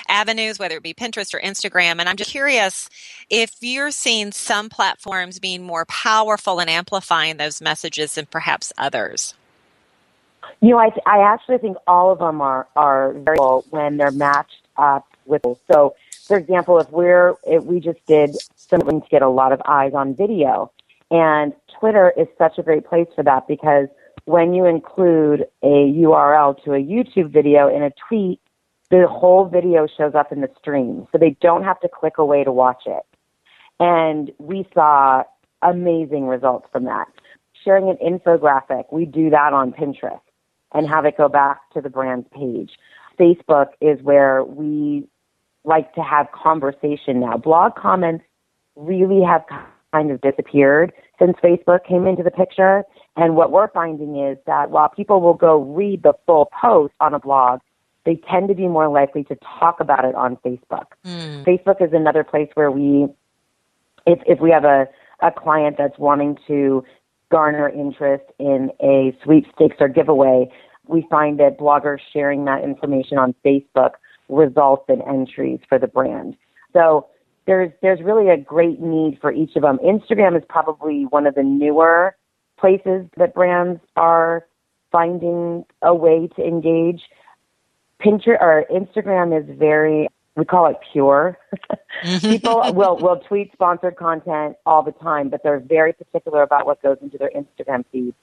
avenues, 0.08 0.60
whether 0.60 0.78
it 0.78 0.84
be 0.84 0.94
Pinterest 0.94 1.34
or 1.34 1.40
Instagram. 1.40 2.00
And 2.00 2.08
I'm 2.08 2.18
just 2.18 2.32
curious 2.32 2.90
if 3.30 3.56
you're 3.62 3.92
seeing 3.92 4.32
some 4.32 4.70
platforms 4.70 5.40
being 5.40 5.64
more 5.64 5.86
powerful 5.86 6.60
and 6.60 6.70
amplifying 6.70 7.38
those 7.38 7.62
messages 7.62 8.16
than 8.16 8.26
perhaps 8.26 8.74
others. 8.78 9.34
You 10.62 10.72
know, 10.72 10.80
I, 10.80 10.92
I 11.06 11.34
actually 11.34 11.58
think 11.58 11.78
all 11.88 12.12
of 12.12 12.20
them 12.20 12.42
are, 12.42 12.68
are 12.76 13.14
very 13.14 13.38
cool 13.38 13.66
when 13.70 13.98
they're 13.98 14.12
matched 14.12 14.68
up 14.78 15.08
with. 15.26 15.42
So, 15.72 15.96
for 16.28 16.38
example, 16.38 16.80
if 16.80 16.90
we're, 16.92 17.36
if 17.44 17.64
we 17.64 17.80
just 17.80 18.06
did 18.06 18.36
something 18.56 19.02
to 19.02 19.08
get 19.10 19.22
a 19.22 19.30
lot 19.30 19.52
of 19.52 19.62
eyes 19.66 19.94
on 19.94 20.16
video, 20.16 20.72
and 21.10 21.54
Twitter 21.80 22.14
is 22.18 22.28
such 22.38 22.58
a 22.58 22.64
great 22.64 22.86
place 22.86 23.08
for 23.16 23.24
that 23.24 23.48
because 23.48 23.88
when 24.26 24.54
you 24.54 24.66
include 24.66 25.46
a 25.64 25.66
URL 25.66 26.64
to 26.64 26.74
a 26.74 26.80
YouTube 26.80 27.32
video 27.32 27.68
in 27.68 27.84
a 27.84 27.92
tweet, 28.08 28.40
the 28.90 29.08
whole 29.08 29.46
video 29.46 29.88
shows 29.88 30.16
up 30.16 30.32
in 30.32 30.42
the 30.42 30.50
stream. 30.60 31.08
So 31.12 31.18
they 31.18 31.36
don't 31.42 31.64
have 31.64 31.80
to 31.82 31.90
click 31.90 32.18
away 32.18 32.44
to 32.44 32.52
watch 32.52 32.84
it. 32.86 33.04
And 33.80 34.32
we 34.38 34.68
saw 34.74 35.24
amazing 35.62 36.28
results 36.28 36.68
from 36.72 36.86
that. 36.86 37.08
Sharing 37.64 37.90
an 37.90 37.98
infographic, 37.98 38.86
we 38.92 39.06
do 39.06 39.30
that 39.32 39.54
on 39.54 39.72
Pinterest 39.72 40.20
and 40.74 40.88
have 40.88 41.06
it 41.06 41.18
go 41.18 41.28
back 41.30 41.70
to 41.74 41.82
the 41.82 41.90
brand's 41.90 42.28
page. 42.34 42.72
Facebook 43.20 43.68
is 43.82 44.02
where 44.02 44.44
we 44.44 45.06
like 45.64 45.94
to 45.94 46.02
have 46.02 46.28
conversation 46.32 47.20
now. 47.20 47.38
Blog 47.38 47.76
comments 47.76 48.24
really 48.76 49.22
have 49.24 49.44
kind 49.94 50.12
of 50.12 50.22
disappeared 50.22 50.92
since 51.20 51.38
Facebook 51.44 51.86
came 51.86 52.08
into 52.08 52.24
the 52.24 52.32
picture. 52.32 52.84
And 53.16 53.36
what 53.36 53.52
we're 53.52 53.70
finding 53.70 54.18
is 54.18 54.38
that 54.48 54.72
while 54.72 54.90
people 54.90 55.22
will 55.22 55.34
go 55.34 55.58
read 55.58 56.04
the 56.04 56.14
full 56.26 56.50
post 56.60 56.94
on 57.00 57.14
a 57.14 57.20
blog, 57.20 57.60
they 58.06 58.20
tend 58.30 58.48
to 58.48 58.56
be 58.56 58.68
more 58.68 58.88
likely 58.88 59.24
to 59.26 59.38
talk 59.60 59.80
about 59.80 60.06
it 60.06 60.16
on 60.16 60.38
Facebook. 60.38 60.86
Mm. 61.06 61.44
Facebook 61.44 61.82
is 61.86 61.94
another 61.94 62.24
place 62.24 62.50
where 62.56 62.72
we, 62.72 63.08
if, 64.08 64.20
if 64.26 64.40
we 64.40 64.50
have 64.50 64.64
a, 64.64 64.88
a 65.22 65.32
client 65.32 65.76
that's 65.78 66.00
wanting 66.00 66.38
to 66.48 66.84
garner 67.32 67.70
interest 67.70 68.26
in 68.38 68.70
a 68.82 69.18
sweepstakes 69.24 69.78
or 69.80 69.88
giveaway, 69.88 70.52
we 70.88 71.08
find 71.10 71.40
that 71.40 71.58
bloggers 71.58 72.00
sharing 72.14 72.46
that 72.46 72.64
information 72.64 73.18
on 73.18 73.34
Facebook 73.46 73.92
results 74.30 74.86
in 74.90 75.02
entries 75.02 75.60
for 75.68 75.80
the 75.80 75.88
brand. 75.88 76.36
So 76.74 77.08
there's 77.48 77.72
there's 77.82 78.02
really 78.02 78.30
a 78.30 78.38
great 78.38 78.80
need 78.80 79.18
for 79.20 79.32
each 79.32 79.56
of 79.56 79.64
them. 79.64 79.80
Instagram 79.80 80.38
is 80.38 80.44
probably 80.48 81.06
one 81.10 81.26
of 81.26 81.36
the 81.36 81.44
newer 81.44 82.16
places 82.60 83.06
that 83.18 83.34
brands 83.34 83.82
are 83.96 84.46
finding 84.92 85.66
a 85.82 85.96
way 85.96 86.30
to 86.36 86.46
engage. 86.46 87.02
Pinterest 88.02 88.42
or 88.42 88.66
Instagram 88.72 89.38
is 89.38 89.58
very 89.58 90.08
we 90.36 90.46
call 90.46 90.68
it 90.68 90.78
pure. 90.92 91.38
People 92.22 92.74
will 92.74 92.98
will 92.98 93.20
tweet 93.20 93.52
sponsored 93.54 93.96
content 93.98 94.56
all 94.66 94.82
the 94.84 94.94
time, 94.94 95.30
but 95.30 95.44
they're 95.44 95.60
very 95.60 95.94
particular 95.94 96.42
about 96.42 96.66
what 96.66 96.82
goes 96.82 96.98
into 97.02 97.18
their 97.18 97.32
Instagram 97.36 97.84
feed. 97.92 98.14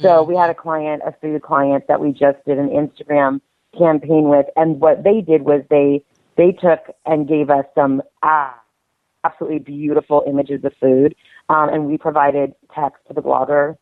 So 0.00 0.08
mm-hmm. 0.08 0.30
we 0.30 0.36
had 0.36 0.50
a 0.50 0.54
client, 0.54 1.02
a 1.06 1.14
food 1.20 1.42
client 1.42 1.84
that 1.88 2.00
we 2.00 2.12
just 2.12 2.44
did 2.44 2.58
an 2.58 2.70
Instagram 2.70 3.40
campaign 3.78 4.28
with, 4.28 4.46
and 4.56 4.80
what 4.80 5.04
they 5.04 5.20
did 5.20 5.42
was 5.42 5.62
they 5.70 6.04
they 6.36 6.52
took 6.52 6.80
and 7.06 7.28
gave 7.28 7.50
us 7.50 7.64
some 7.74 8.02
ah, 8.22 8.60
absolutely 9.22 9.60
beautiful 9.60 10.24
images 10.26 10.64
of 10.64 10.72
food, 10.80 11.14
um, 11.48 11.68
and 11.68 11.86
we 11.86 11.96
provided 11.96 12.54
text 12.74 12.98
to 13.06 13.14
the 13.14 13.22
blogger 13.22 13.76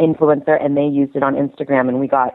influencer, 0.00 0.62
and 0.62 0.76
they 0.76 0.86
used 0.86 1.14
it 1.14 1.22
on 1.22 1.34
Instagram, 1.34 1.88
and 1.88 2.00
we 2.00 2.08
got 2.08 2.34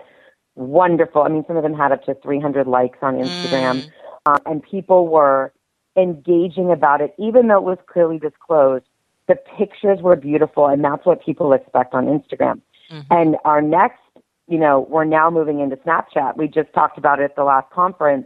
wonderful. 0.56 1.24
I 1.24 1.28
mean, 1.28 1.44
some 1.46 1.58
of 1.58 1.64
them 1.64 1.74
had 1.74 1.92
up 1.92 2.06
to 2.06 2.16
300 2.16 2.68
likes 2.68 3.00
on 3.02 3.16
Instagram. 3.16 3.82
Mm 3.82 3.92
uh, 4.28 4.40
and 4.46 4.62
people 4.62 5.08
were 5.08 5.54
engaging 5.96 6.72
about 6.72 7.02
it, 7.02 7.14
even 7.18 7.48
though 7.48 7.58
it 7.58 7.64
was 7.64 7.78
clearly 7.88 8.20
disclosed. 8.20 8.86
The 9.28 9.36
pictures 9.58 10.00
were 10.02 10.16
beautiful, 10.16 10.68
and 10.68 10.84
that's 10.84 11.06
what 11.06 11.24
people 11.24 11.54
expect 11.54 11.94
on 11.94 12.06
Instagram. 12.06 12.62
Mm-hmm. 12.92 13.00
And 13.12 13.38
our 13.46 13.62
next, 13.62 14.00
you 14.48 14.58
know, 14.58 14.86
we're 14.90 15.06
now 15.06 15.30
moving 15.30 15.60
into 15.60 15.76
Snapchat. 15.78 16.38
We 16.38 16.48
just 16.48 16.72
talked 16.74 16.98
about 16.98 17.20
it 17.20 17.24
at 17.24 17.36
the 17.36 17.44
last 17.44 17.70
conference. 17.72 18.26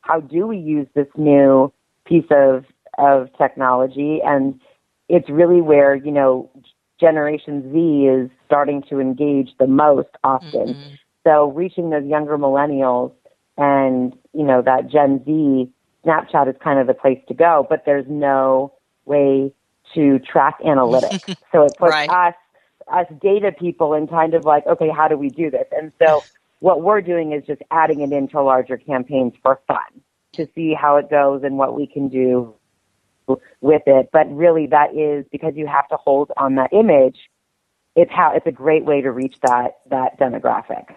How 0.00 0.20
do 0.20 0.46
we 0.46 0.58
use 0.58 0.86
this 0.94 1.08
new 1.16 1.72
piece 2.06 2.30
of 2.30 2.64
of 2.98 3.28
technology? 3.38 4.20
And 4.24 4.60
it's 5.08 5.28
really 5.30 5.60
where 5.60 5.94
you 5.94 6.12
know 6.12 6.50
Generation 6.98 7.72
Z 7.72 8.06
is 8.06 8.30
starting 8.46 8.82
to 8.90 9.00
engage 9.00 9.50
the 9.58 9.66
most 9.66 10.10
often. 10.24 10.68
Mm-hmm. 10.68 10.94
So 11.24 11.50
reaching 11.50 11.90
those 11.90 12.04
younger 12.04 12.36
millennials 12.36 13.12
and 13.56 14.14
you 14.32 14.44
know 14.44 14.62
that 14.62 14.88
Gen 14.88 15.22
Z 15.24 15.70
Snapchat 16.04 16.48
is 16.48 16.56
kind 16.62 16.78
of 16.78 16.86
the 16.86 16.94
place 16.94 17.20
to 17.28 17.34
go, 17.34 17.66
but 17.68 17.84
there's 17.84 18.06
no 18.08 18.72
way 19.04 19.52
to 19.94 20.18
track 20.20 20.60
analytics. 20.60 21.36
so 21.52 21.62
it 21.64 21.72
puts 21.78 21.92
right. 21.92 22.10
us 22.10 22.34
us 22.88 23.06
data 23.20 23.52
people 23.52 23.94
in 23.94 24.06
kind 24.06 24.34
of 24.34 24.44
like, 24.44 24.66
okay, 24.66 24.90
how 24.90 25.08
do 25.08 25.16
we 25.16 25.28
do 25.28 25.50
this? 25.50 25.66
And 25.72 25.92
so 26.00 26.22
what 26.60 26.82
we're 26.82 27.00
doing 27.00 27.32
is 27.32 27.44
just 27.46 27.62
adding 27.70 28.00
it 28.00 28.12
into 28.12 28.40
larger 28.42 28.76
campaigns 28.76 29.34
for 29.42 29.60
fun 29.66 30.02
to 30.32 30.48
see 30.54 30.74
how 30.74 30.96
it 30.96 31.10
goes 31.10 31.42
and 31.42 31.58
what 31.58 31.74
we 31.74 31.86
can 31.86 32.08
do 32.08 32.54
with 33.60 33.82
it. 33.86 34.10
But 34.12 34.32
really 34.34 34.66
that 34.66 34.94
is 34.94 35.24
because 35.30 35.54
you 35.56 35.66
have 35.66 35.88
to 35.88 35.96
hold 35.96 36.32
on 36.36 36.56
that 36.56 36.72
image, 36.72 37.18
it's 37.94 38.10
how 38.10 38.32
it's 38.34 38.46
a 38.46 38.52
great 38.52 38.84
way 38.84 39.00
to 39.00 39.10
reach 39.10 39.36
that 39.42 39.80
that 39.90 40.18
demographic. 40.18 40.94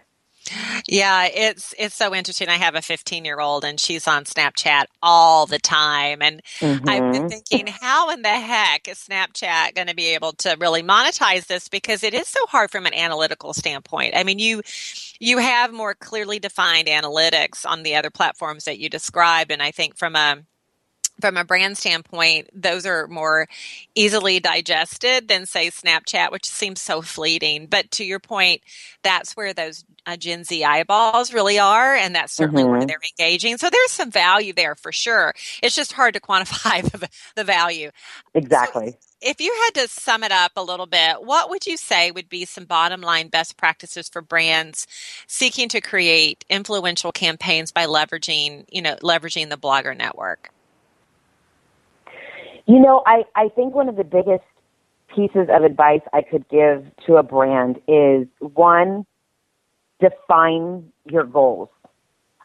Yeah, 0.88 1.28
it's 1.34 1.74
it's 1.78 1.96
so 1.96 2.14
interesting. 2.14 2.50
I 2.50 2.58
have 2.58 2.76
a 2.76 2.82
15 2.82 3.26
year 3.26 3.40
old 3.40 3.64
and 3.64 3.80
she's 3.80 4.08
on 4.08 4.26
Snapchat 4.26 4.86
all 5.02 5.46
the 5.46 5.60
time, 5.60 6.22
and 6.22 6.42
mm-hmm. 6.60 6.88
I've 6.88 7.12
been 7.12 7.24
mm-hmm. 7.24 7.28
thinking, 7.28 7.68
how 7.68 8.10
in 8.12 8.22
the 8.22 8.30
heck 8.30 8.88
is 8.88 8.98
Snapchat 9.00 9.76
going 9.76 9.88
to 9.88 9.96
be 9.96 10.14
able 10.14 10.34
to 10.34 10.56
really 10.60 10.84
monetize 10.84 11.48
this? 11.48 11.70
Because 11.70 12.04
it 12.04 12.14
is 12.14 12.28
so 12.28 12.46
hard 12.48 12.72
from 12.72 12.86
an 12.86 12.94
analytical 12.94 13.54
standpoint. 13.54 14.16
I 14.16 14.24
mean, 14.24 14.40
you 14.40 14.62
you 15.20 15.38
have 15.40 15.74
more 15.74 15.94
clearly 15.94 16.40
defined 16.40 16.88
analytics 16.88 17.66
on 17.66 17.84
the 17.84 17.96
other 17.96 18.10
platforms 18.10 18.66
that 18.66 18.80
you 18.80 18.90
described, 18.90 19.52
and 19.52 19.62
I 19.62 19.72
think 19.72 19.98
from 19.98 20.16
a 20.16 20.38
from 21.20 21.38
a 21.38 21.46
brand 21.46 21.78
standpoint, 21.78 22.50
those 22.54 22.86
are 22.86 23.08
more 23.08 23.48
easily 23.96 24.40
digested 24.40 25.28
than, 25.28 25.46
say, 25.46 25.68
Snapchat, 25.68 26.32
which 26.32 26.46
seems 26.46 26.82
so 26.82 27.02
fleeting. 27.02 27.68
But 27.68 27.92
to 27.92 28.04
your 28.04 28.20
point, 28.20 28.62
that's 29.04 29.36
where 29.36 29.54
those 29.54 29.86
uh, 30.06 30.18
Gen 30.18 30.44
Z 30.44 30.64
eyeballs 30.64 31.34
really 31.34 31.58
are, 31.60 31.96
and 31.96 32.14
that's 32.14 32.34
certainly 32.34 32.64
mm-hmm. 32.64 32.72
where 32.72 32.86
they're 32.86 33.00
engaging. 33.18 33.58
So 33.58 33.70
there's 33.70 33.92
some 33.92 34.12
value 34.12 34.54
there 34.54 34.76
for 34.76 34.92
sure. 34.92 35.34
It's 35.64 35.76
just 35.76 35.94
hard 35.94 36.14
to 36.16 36.20
quantify 36.20 36.84
the, 36.92 37.10
the 37.36 37.44
value. 37.44 37.92
Exactly. 38.34 38.92
So 38.92 38.98
if 39.22 39.42
you 39.42 39.52
had 39.66 39.82
to 39.82 39.88
sum 39.88 40.24
it 40.24 40.32
up 40.32 40.52
a 40.56 40.64
little 40.64 40.86
bit, 40.86 41.24
what 41.24 41.50
would 41.50 41.66
you 41.66 41.78
say 41.78 42.12
would 42.12 42.30
be 42.30 42.46
some 42.46 42.66
bottom 42.66 43.02
line 43.02 43.30
best 43.30 43.58
practices 43.58 44.08
for 44.08 44.22
brands 44.22 44.86
seeking 45.28 45.68
to 45.70 45.82
create 45.82 46.46
influential 46.50 47.12
campaigns 47.12 47.72
by 47.72 47.88
leveraging, 47.88 48.66
you 48.70 48.82
know, 48.82 48.96
leveraging 48.98 49.50
the 49.50 49.58
blogger 49.58 49.98
network? 49.98 50.52
You 52.68 52.80
know, 52.80 53.04
I, 53.06 53.24
I 53.36 53.50
think 53.50 53.76
one 53.76 53.90
of 53.90 53.96
the 53.96 54.04
biggest 54.04 54.44
pieces 55.14 55.48
of 55.50 55.64
advice 55.64 56.02
I 56.14 56.22
could 56.22 56.48
give 56.50 56.84
to 57.06 57.18
a 57.18 57.24
brand 57.24 57.78
is 57.88 58.28
one, 58.40 59.06
define 60.00 60.92
your 61.06 61.26
goals. 61.26 61.70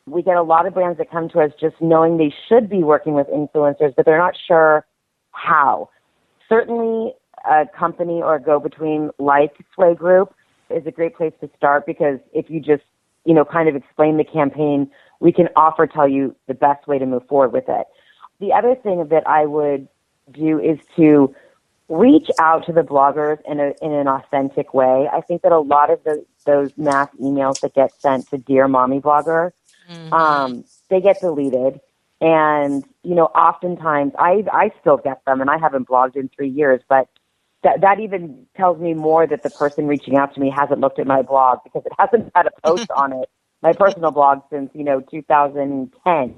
We 0.06 0.22
get 0.22 0.36
a 0.36 0.42
lot 0.42 0.66
of 0.66 0.74
brands 0.74 0.98
that 0.98 1.10
come 1.10 1.28
to 1.30 1.40
us 1.40 1.52
just 1.58 1.76
knowing 1.80 2.18
they 2.18 2.34
should 2.48 2.68
be 2.68 2.82
working 2.82 3.14
with 3.14 3.28
influencers, 3.28 3.94
but 3.96 4.04
they're 4.04 4.18
not 4.18 4.34
sure 4.46 4.84
how. 5.32 5.88
Certainly, 6.48 7.14
a 7.48 7.64
company 7.78 8.20
or 8.22 8.34
a 8.34 8.42
go-between 8.42 9.10
like 9.18 9.52
Sway 9.74 9.94
Group 9.94 10.34
is 10.68 10.86
a 10.86 10.90
great 10.90 11.16
place 11.16 11.32
to 11.40 11.48
start 11.56 11.86
because 11.86 12.18
if 12.34 12.50
you 12.50 12.60
just, 12.60 12.82
you 13.24 13.32
know, 13.32 13.44
kind 13.44 13.68
of 13.68 13.76
explain 13.76 14.18
the 14.18 14.24
campaign, 14.24 14.90
we 15.20 15.32
can 15.32 15.48
offer 15.56 15.86
tell 15.86 16.08
you 16.08 16.34
the 16.48 16.54
best 16.54 16.86
way 16.86 16.98
to 16.98 17.06
move 17.06 17.26
forward 17.28 17.52
with 17.52 17.64
it. 17.68 17.86
The 18.40 18.52
other 18.52 18.74
thing 18.74 19.08
that 19.10 19.26
I 19.26 19.46
would 19.46 19.88
do 20.32 20.58
is 20.58 20.78
to 20.96 21.34
reach 21.88 22.30
out 22.38 22.64
to 22.66 22.72
the 22.72 22.82
bloggers 22.82 23.38
in 23.46 23.60
a 23.60 23.72
in 23.82 23.92
an 23.92 24.08
authentic 24.08 24.72
way. 24.72 25.08
I 25.12 25.20
think 25.20 25.42
that 25.42 25.52
a 25.52 25.58
lot 25.58 25.90
of 25.90 26.02
the 26.04 26.24
those 26.46 26.70
mass 26.76 27.08
emails 27.20 27.60
that 27.60 27.74
get 27.74 27.92
sent 28.00 28.28
to 28.30 28.38
dear 28.38 28.68
mommy 28.68 29.00
blogger, 29.00 29.50
mm-hmm. 29.90 30.12
um, 30.12 30.64
they 30.88 31.00
get 31.00 31.20
deleted. 31.20 31.80
And 32.20 32.84
you 33.02 33.14
know, 33.14 33.26
oftentimes 33.26 34.12
I 34.18 34.44
I 34.52 34.72
still 34.80 34.98
get 34.98 35.24
them, 35.24 35.40
and 35.40 35.50
I 35.50 35.58
haven't 35.58 35.88
blogged 35.88 36.16
in 36.16 36.28
three 36.28 36.48
years, 36.48 36.80
but 36.88 37.08
that 37.62 37.80
that 37.80 37.98
even 38.00 38.46
tells 38.56 38.78
me 38.78 38.94
more 38.94 39.26
that 39.26 39.42
the 39.42 39.50
person 39.50 39.86
reaching 39.86 40.16
out 40.16 40.34
to 40.34 40.40
me 40.40 40.50
hasn't 40.50 40.80
looked 40.80 40.98
at 40.98 41.06
my 41.06 41.22
blog 41.22 41.58
because 41.64 41.82
it 41.84 41.92
hasn't 41.98 42.30
had 42.34 42.46
a 42.46 42.50
post 42.64 42.90
on 42.96 43.12
it, 43.12 43.28
my 43.62 43.72
personal 43.72 44.10
blog 44.10 44.42
since 44.50 44.70
you 44.74 44.84
know 44.84 45.00
2010. 45.00 46.34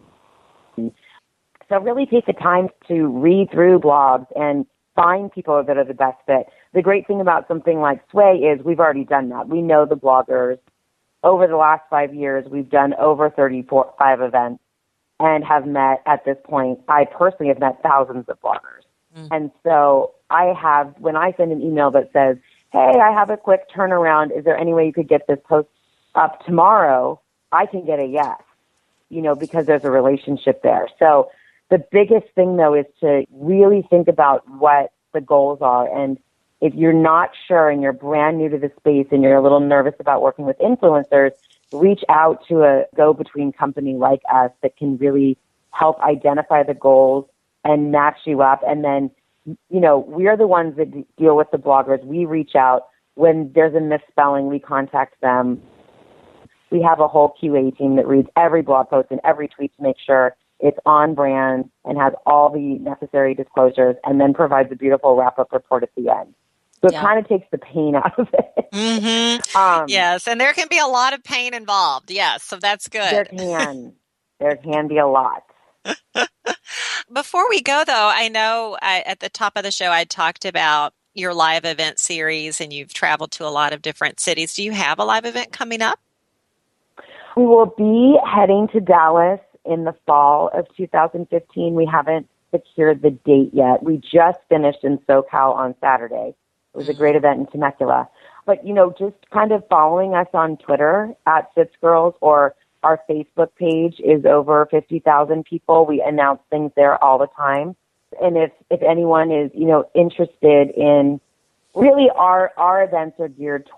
So 1.72 1.80
really 1.80 2.04
take 2.04 2.26
the 2.26 2.34
time 2.34 2.68
to 2.88 3.06
read 3.06 3.50
through 3.50 3.80
blogs 3.80 4.26
and 4.36 4.66
find 4.94 5.32
people 5.32 5.64
that 5.64 5.78
are 5.78 5.84
the 5.84 5.94
best 5.94 6.18
fit. 6.26 6.46
The 6.74 6.82
great 6.82 7.06
thing 7.06 7.18
about 7.18 7.48
something 7.48 7.80
like 7.80 8.02
Sway 8.10 8.34
is 8.34 8.62
we've 8.62 8.78
already 8.78 9.04
done 9.04 9.30
that. 9.30 9.48
We 9.48 9.62
know 9.62 9.86
the 9.86 9.96
bloggers. 9.96 10.58
Over 11.24 11.46
the 11.46 11.56
last 11.56 11.84
five 11.88 12.14
years, 12.14 12.44
we've 12.50 12.68
done 12.68 12.92
over 13.00 13.30
35 13.30 14.20
events 14.20 14.62
and 15.18 15.42
have 15.44 15.66
met 15.66 16.02
at 16.04 16.26
this 16.26 16.36
point. 16.44 16.80
I 16.88 17.06
personally 17.06 17.48
have 17.48 17.58
met 17.58 17.82
thousands 17.82 18.26
of 18.28 18.38
bloggers. 18.42 18.84
Mm. 19.16 19.28
And 19.30 19.50
so 19.62 20.12
I 20.28 20.52
have, 20.60 20.94
when 20.98 21.16
I 21.16 21.32
send 21.38 21.52
an 21.52 21.62
email 21.62 21.90
that 21.92 22.10
says, 22.12 22.36
Hey, 22.70 23.00
I 23.02 23.12
have 23.12 23.30
a 23.30 23.38
quick 23.38 23.70
turnaround. 23.74 24.36
Is 24.36 24.44
there 24.44 24.58
any 24.58 24.74
way 24.74 24.84
you 24.84 24.92
could 24.92 25.08
get 25.08 25.26
this 25.26 25.38
post 25.48 25.68
up 26.14 26.44
tomorrow? 26.44 27.18
I 27.50 27.64
can 27.64 27.86
get 27.86 27.98
a 27.98 28.04
yes, 28.04 28.42
you 29.08 29.22
know, 29.22 29.34
because 29.34 29.64
there's 29.64 29.84
a 29.84 29.90
relationship 29.90 30.62
there. 30.62 30.88
So 30.98 31.30
the 31.72 31.82
biggest 31.90 32.26
thing 32.34 32.58
though 32.58 32.74
is 32.74 32.84
to 33.00 33.24
really 33.32 33.82
think 33.88 34.06
about 34.06 34.46
what 34.46 34.92
the 35.14 35.22
goals 35.22 35.60
are. 35.62 35.88
And 35.88 36.18
if 36.60 36.74
you're 36.74 36.92
not 36.92 37.30
sure 37.48 37.70
and 37.70 37.80
you're 37.80 37.94
brand 37.94 38.36
new 38.36 38.50
to 38.50 38.58
the 38.58 38.70
space 38.78 39.06
and 39.10 39.22
you're 39.22 39.36
a 39.36 39.42
little 39.42 39.58
nervous 39.58 39.94
about 39.98 40.20
working 40.20 40.44
with 40.44 40.58
influencers, 40.58 41.30
reach 41.72 42.02
out 42.10 42.46
to 42.48 42.62
a 42.62 42.84
go 42.94 43.14
between 43.14 43.52
company 43.52 43.94
like 43.94 44.20
us 44.30 44.50
that 44.62 44.76
can 44.76 44.98
really 44.98 45.38
help 45.70 45.98
identify 46.00 46.62
the 46.62 46.74
goals 46.74 47.24
and 47.64 47.90
match 47.90 48.18
you 48.26 48.42
up. 48.42 48.60
And 48.66 48.84
then, 48.84 49.10
you 49.46 49.80
know, 49.80 50.04
we're 50.06 50.36
the 50.36 50.46
ones 50.46 50.76
that 50.76 50.92
deal 51.16 51.38
with 51.38 51.50
the 51.52 51.58
bloggers. 51.58 52.04
We 52.04 52.26
reach 52.26 52.54
out 52.54 52.88
when 53.14 53.50
there's 53.54 53.74
a 53.74 53.80
misspelling, 53.80 54.48
we 54.48 54.58
contact 54.58 55.18
them. 55.22 55.62
We 56.70 56.82
have 56.82 57.00
a 57.00 57.08
whole 57.08 57.34
QA 57.42 57.74
team 57.78 57.96
that 57.96 58.06
reads 58.06 58.28
every 58.36 58.60
blog 58.60 58.90
post 58.90 59.08
and 59.10 59.20
every 59.24 59.48
tweet 59.48 59.74
to 59.76 59.82
make 59.82 59.96
sure 60.04 60.36
it's 60.62 60.78
on 60.86 61.14
brand 61.14 61.68
and 61.84 61.98
has 61.98 62.12
all 62.24 62.50
the 62.50 62.78
necessary 62.78 63.34
disclosures 63.34 63.96
and 64.04 64.20
then 64.20 64.32
provides 64.32 64.70
a 64.70 64.76
beautiful 64.76 65.16
wrap 65.16 65.38
up 65.38 65.52
report 65.52 65.82
at 65.82 65.90
the 65.96 66.08
end. 66.08 66.34
So 66.80 66.86
it 66.86 66.92
yeah. 66.92 67.02
kind 67.02 67.18
of 67.18 67.28
takes 67.28 67.46
the 67.50 67.58
pain 67.58 67.94
out 67.96 68.18
of 68.18 68.28
it. 68.32 68.70
Mm-hmm. 68.72 69.58
Um, 69.58 69.84
yes, 69.88 70.26
and 70.26 70.40
there 70.40 70.52
can 70.52 70.68
be 70.70 70.78
a 70.78 70.86
lot 70.86 71.12
of 71.12 71.22
pain 71.22 71.52
involved. 71.52 72.10
Yes, 72.10 72.44
so 72.44 72.56
that's 72.56 72.88
good. 72.88 73.10
There 73.10 73.24
can. 73.24 73.92
there 74.38 74.56
can 74.56 74.88
be 74.88 74.98
a 74.98 75.06
lot. 75.06 75.42
Before 77.12 77.48
we 77.50 77.60
go, 77.60 77.82
though, 77.84 78.10
I 78.12 78.28
know 78.28 78.78
I, 78.80 79.00
at 79.00 79.20
the 79.20 79.28
top 79.28 79.56
of 79.56 79.64
the 79.64 79.72
show 79.72 79.90
I 79.90 80.04
talked 80.04 80.44
about 80.44 80.94
your 81.14 81.34
live 81.34 81.64
event 81.64 81.98
series 81.98 82.60
and 82.60 82.72
you've 82.72 82.94
traveled 82.94 83.32
to 83.32 83.44
a 83.44 83.50
lot 83.50 83.72
of 83.72 83.82
different 83.82 84.20
cities. 84.20 84.54
Do 84.54 84.62
you 84.62 84.72
have 84.72 84.98
a 84.98 85.04
live 85.04 85.26
event 85.26 85.52
coming 85.52 85.82
up? 85.82 85.98
We 87.36 87.44
will 87.44 87.74
be 87.76 88.16
heading 88.24 88.68
to 88.72 88.80
Dallas 88.80 89.40
in 89.64 89.84
the 89.84 89.94
fall 90.06 90.50
of 90.52 90.66
2015. 90.76 91.74
We 91.74 91.86
haven't 91.86 92.28
secured 92.50 93.02
the 93.02 93.10
date 93.10 93.50
yet. 93.52 93.82
We 93.82 93.98
just 93.98 94.38
finished 94.48 94.84
in 94.84 94.98
SoCal 95.08 95.54
on 95.54 95.74
Saturday. 95.80 96.34
It 96.74 96.76
was 96.76 96.88
a 96.88 96.94
great 96.94 97.16
event 97.16 97.40
in 97.40 97.46
Temecula. 97.46 98.08
But, 98.46 98.66
you 98.66 98.74
know, 98.74 98.94
just 98.98 99.16
kind 99.32 99.52
of 99.52 99.66
following 99.68 100.14
us 100.14 100.28
on 100.34 100.56
Twitter 100.56 101.14
at 101.26 101.50
Sits 101.54 101.74
Girls 101.80 102.14
or 102.20 102.54
our 102.82 103.00
Facebook 103.08 103.50
page 103.56 104.00
is 104.00 104.24
over 104.24 104.66
50,000 104.70 105.44
people. 105.44 105.86
We 105.86 106.02
announce 106.04 106.40
things 106.50 106.72
there 106.74 107.02
all 107.02 107.18
the 107.18 107.28
time. 107.36 107.76
And 108.20 108.36
if, 108.36 108.50
if 108.70 108.82
anyone 108.82 109.30
is, 109.30 109.50
you 109.54 109.66
know, 109.66 109.88
interested 109.94 110.70
in 110.70 111.20
really 111.74 112.08
our, 112.14 112.52
our 112.56 112.82
events 112.82 113.20
are 113.20 113.28
geared 113.28 113.68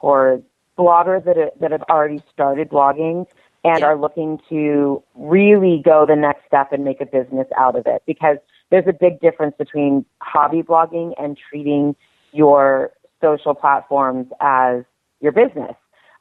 towards 0.00 0.44
bloggers 0.78 1.24
that, 1.24 1.36
are, 1.36 1.50
that 1.60 1.72
have 1.72 1.82
already 1.82 2.22
started 2.32 2.70
blogging 2.70 3.26
and 3.66 3.82
are 3.82 3.98
looking 3.98 4.38
to 4.48 5.02
really 5.16 5.82
go 5.84 6.06
the 6.06 6.14
next 6.14 6.46
step 6.46 6.72
and 6.72 6.84
make 6.84 7.00
a 7.00 7.06
business 7.06 7.48
out 7.58 7.76
of 7.76 7.84
it 7.86 8.02
because 8.06 8.36
there's 8.70 8.86
a 8.86 8.92
big 8.92 9.20
difference 9.20 9.54
between 9.58 10.04
hobby 10.20 10.62
blogging 10.62 11.12
and 11.18 11.36
treating 11.50 11.96
your 12.32 12.92
social 13.20 13.54
platforms 13.54 14.28
as 14.40 14.84
your 15.20 15.32
business. 15.32 15.74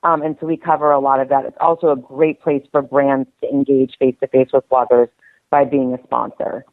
Um, 0.04 0.22
and 0.22 0.36
so 0.40 0.48
we 0.48 0.58
cover 0.58 0.92
a 0.92 1.00
lot 1.00 1.20
of 1.20 1.30
that. 1.30 1.46
It's 1.46 1.58
also 1.60 1.92
a 1.92 1.96
great 1.96 2.42
place 2.42 2.64
for 2.72 2.82
brands 2.82 3.30
to 3.42 3.50
engage 3.50 3.94
face 4.00 4.16
to 4.22 4.28
face 4.28 4.50
with 4.52 4.68
bloggers 4.70 5.10
by 5.52 5.66
being 5.66 5.94
a 5.94 6.04
sponsor. 6.04 6.66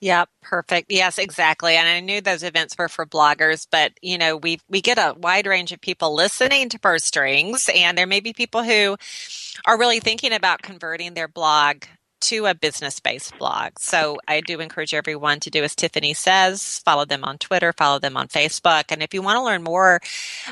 Yeah, 0.00 0.26
perfect. 0.42 0.92
Yes, 0.92 1.18
exactly. 1.18 1.74
And 1.76 1.88
I 1.88 1.98
knew 2.00 2.20
those 2.20 2.44
events 2.44 2.76
were 2.78 2.88
for 2.88 3.04
bloggers, 3.04 3.66
but 3.70 3.92
you 4.00 4.16
know, 4.16 4.36
we 4.36 4.60
we 4.68 4.80
get 4.80 4.96
a 4.98 5.14
wide 5.18 5.46
range 5.46 5.72
of 5.72 5.80
people 5.80 6.14
listening 6.14 6.68
to 6.68 6.78
Purse 6.78 7.04
Strings, 7.04 7.68
and 7.74 7.98
there 7.98 8.06
may 8.06 8.20
be 8.20 8.32
people 8.32 8.62
who 8.62 8.96
are 9.66 9.78
really 9.78 10.00
thinking 10.00 10.32
about 10.32 10.62
converting 10.62 11.14
their 11.14 11.28
blog 11.28 11.84
to 12.20 12.46
a 12.46 12.54
business 12.54 13.00
based 13.00 13.36
blog. 13.38 13.78
So 13.78 14.18
I 14.26 14.40
do 14.40 14.60
encourage 14.60 14.94
everyone 14.94 15.40
to 15.40 15.50
do 15.50 15.62
as 15.62 15.74
Tiffany 15.74 16.14
says 16.14 16.78
follow 16.84 17.04
them 17.04 17.24
on 17.24 17.38
Twitter, 17.38 17.72
follow 17.72 17.98
them 17.98 18.16
on 18.16 18.28
Facebook. 18.28 18.84
And 18.90 19.02
if 19.02 19.14
you 19.14 19.22
want 19.22 19.36
to 19.36 19.44
learn 19.44 19.62
more 19.62 20.00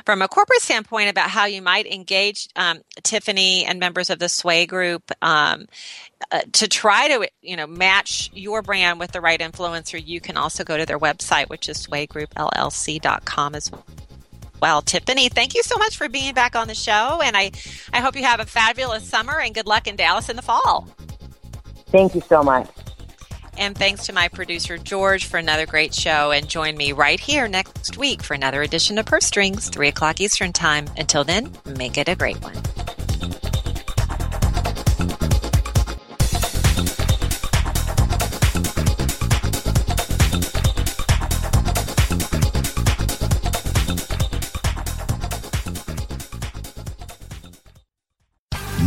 from 0.05 0.23
a 0.23 0.29
corporate 0.29 0.63
standpoint 0.63 1.11
about 1.11 1.31
how 1.31 1.47
you 1.47 1.63
might 1.63 1.87
engage 1.87 2.49
um, 2.57 2.81
Tiffany 3.03 3.65
and 3.65 3.79
members 3.81 4.11
of 4.11 4.19
the 4.19 4.29
Sway 4.29 4.67
group, 4.67 5.11
um, 5.23 5.67
uh, 6.33 6.41
to 6.53 6.67
try 6.67 7.09
to 7.09 7.29
you 7.43 7.57
know 7.57 7.67
match 7.67 8.31
your 8.33 8.63
brand 8.63 8.99
with 8.99 9.13
the 9.13 9.21
right 9.21 9.41
influencer, 9.41 10.05
you 10.05 10.21
can 10.21 10.37
also 10.37 10.65
go 10.65 10.77
to 10.77 10.87
their 10.87 10.99
website, 10.99 11.49
which 11.49 11.69
is 11.69 11.87
swaygroupllc.com 11.87 13.55
as 13.55 13.71
well 13.71 13.85
well. 14.61 14.83
Tiffany, 14.83 15.29
thank 15.29 15.55
you 15.55 15.63
so 15.63 15.77
much 15.77 15.97
for 15.97 16.09
being 16.09 16.35
back 16.35 16.57
on 16.57 16.69
the 16.69 16.75
show. 16.75 17.21
And 17.23 17.37
I, 17.37 17.53
I 17.93 18.01
hope 18.01 18.17
you 18.17 18.25
have 18.25 18.41
a 18.41 18.47
fabulous 18.47 19.09
summer 19.09 19.39
and 19.39 19.55
good 19.55 19.67
luck 19.67 19.87
in 19.87 19.97
Dallas 19.97 20.29
in 20.29 20.37
the 20.37 20.43
fall. 20.43 20.89
Thank 21.87 22.15
you 22.15 22.21
so 22.23 22.43
much. 22.43 22.69
And 23.59 23.77
thanks 23.77 24.05
to 24.07 24.13
my 24.13 24.29
producer, 24.29 24.77
George, 24.77 25.27
for 25.27 25.39
another 25.39 25.67
great 25.67 25.95
show. 25.95 26.31
And 26.31 26.49
join 26.49 26.77
me 26.77 26.93
right 26.93 27.19
here 27.19 27.49
next 27.49 27.97
week 27.97 28.23
for 28.23 28.35
another 28.35 28.63
edition 28.63 28.99
of 28.99 29.07
Purse 29.07 29.27
Strings, 29.27 29.71
3 29.71 29.89
o'clock 29.89 30.21
Eastern 30.21 30.53
Time. 30.53 30.87
Until 30.99 31.25
then, 31.25 31.51
make 31.65 31.97
it 31.97 32.09
a 32.09 32.15
great 32.15 32.43
one. 32.43 32.57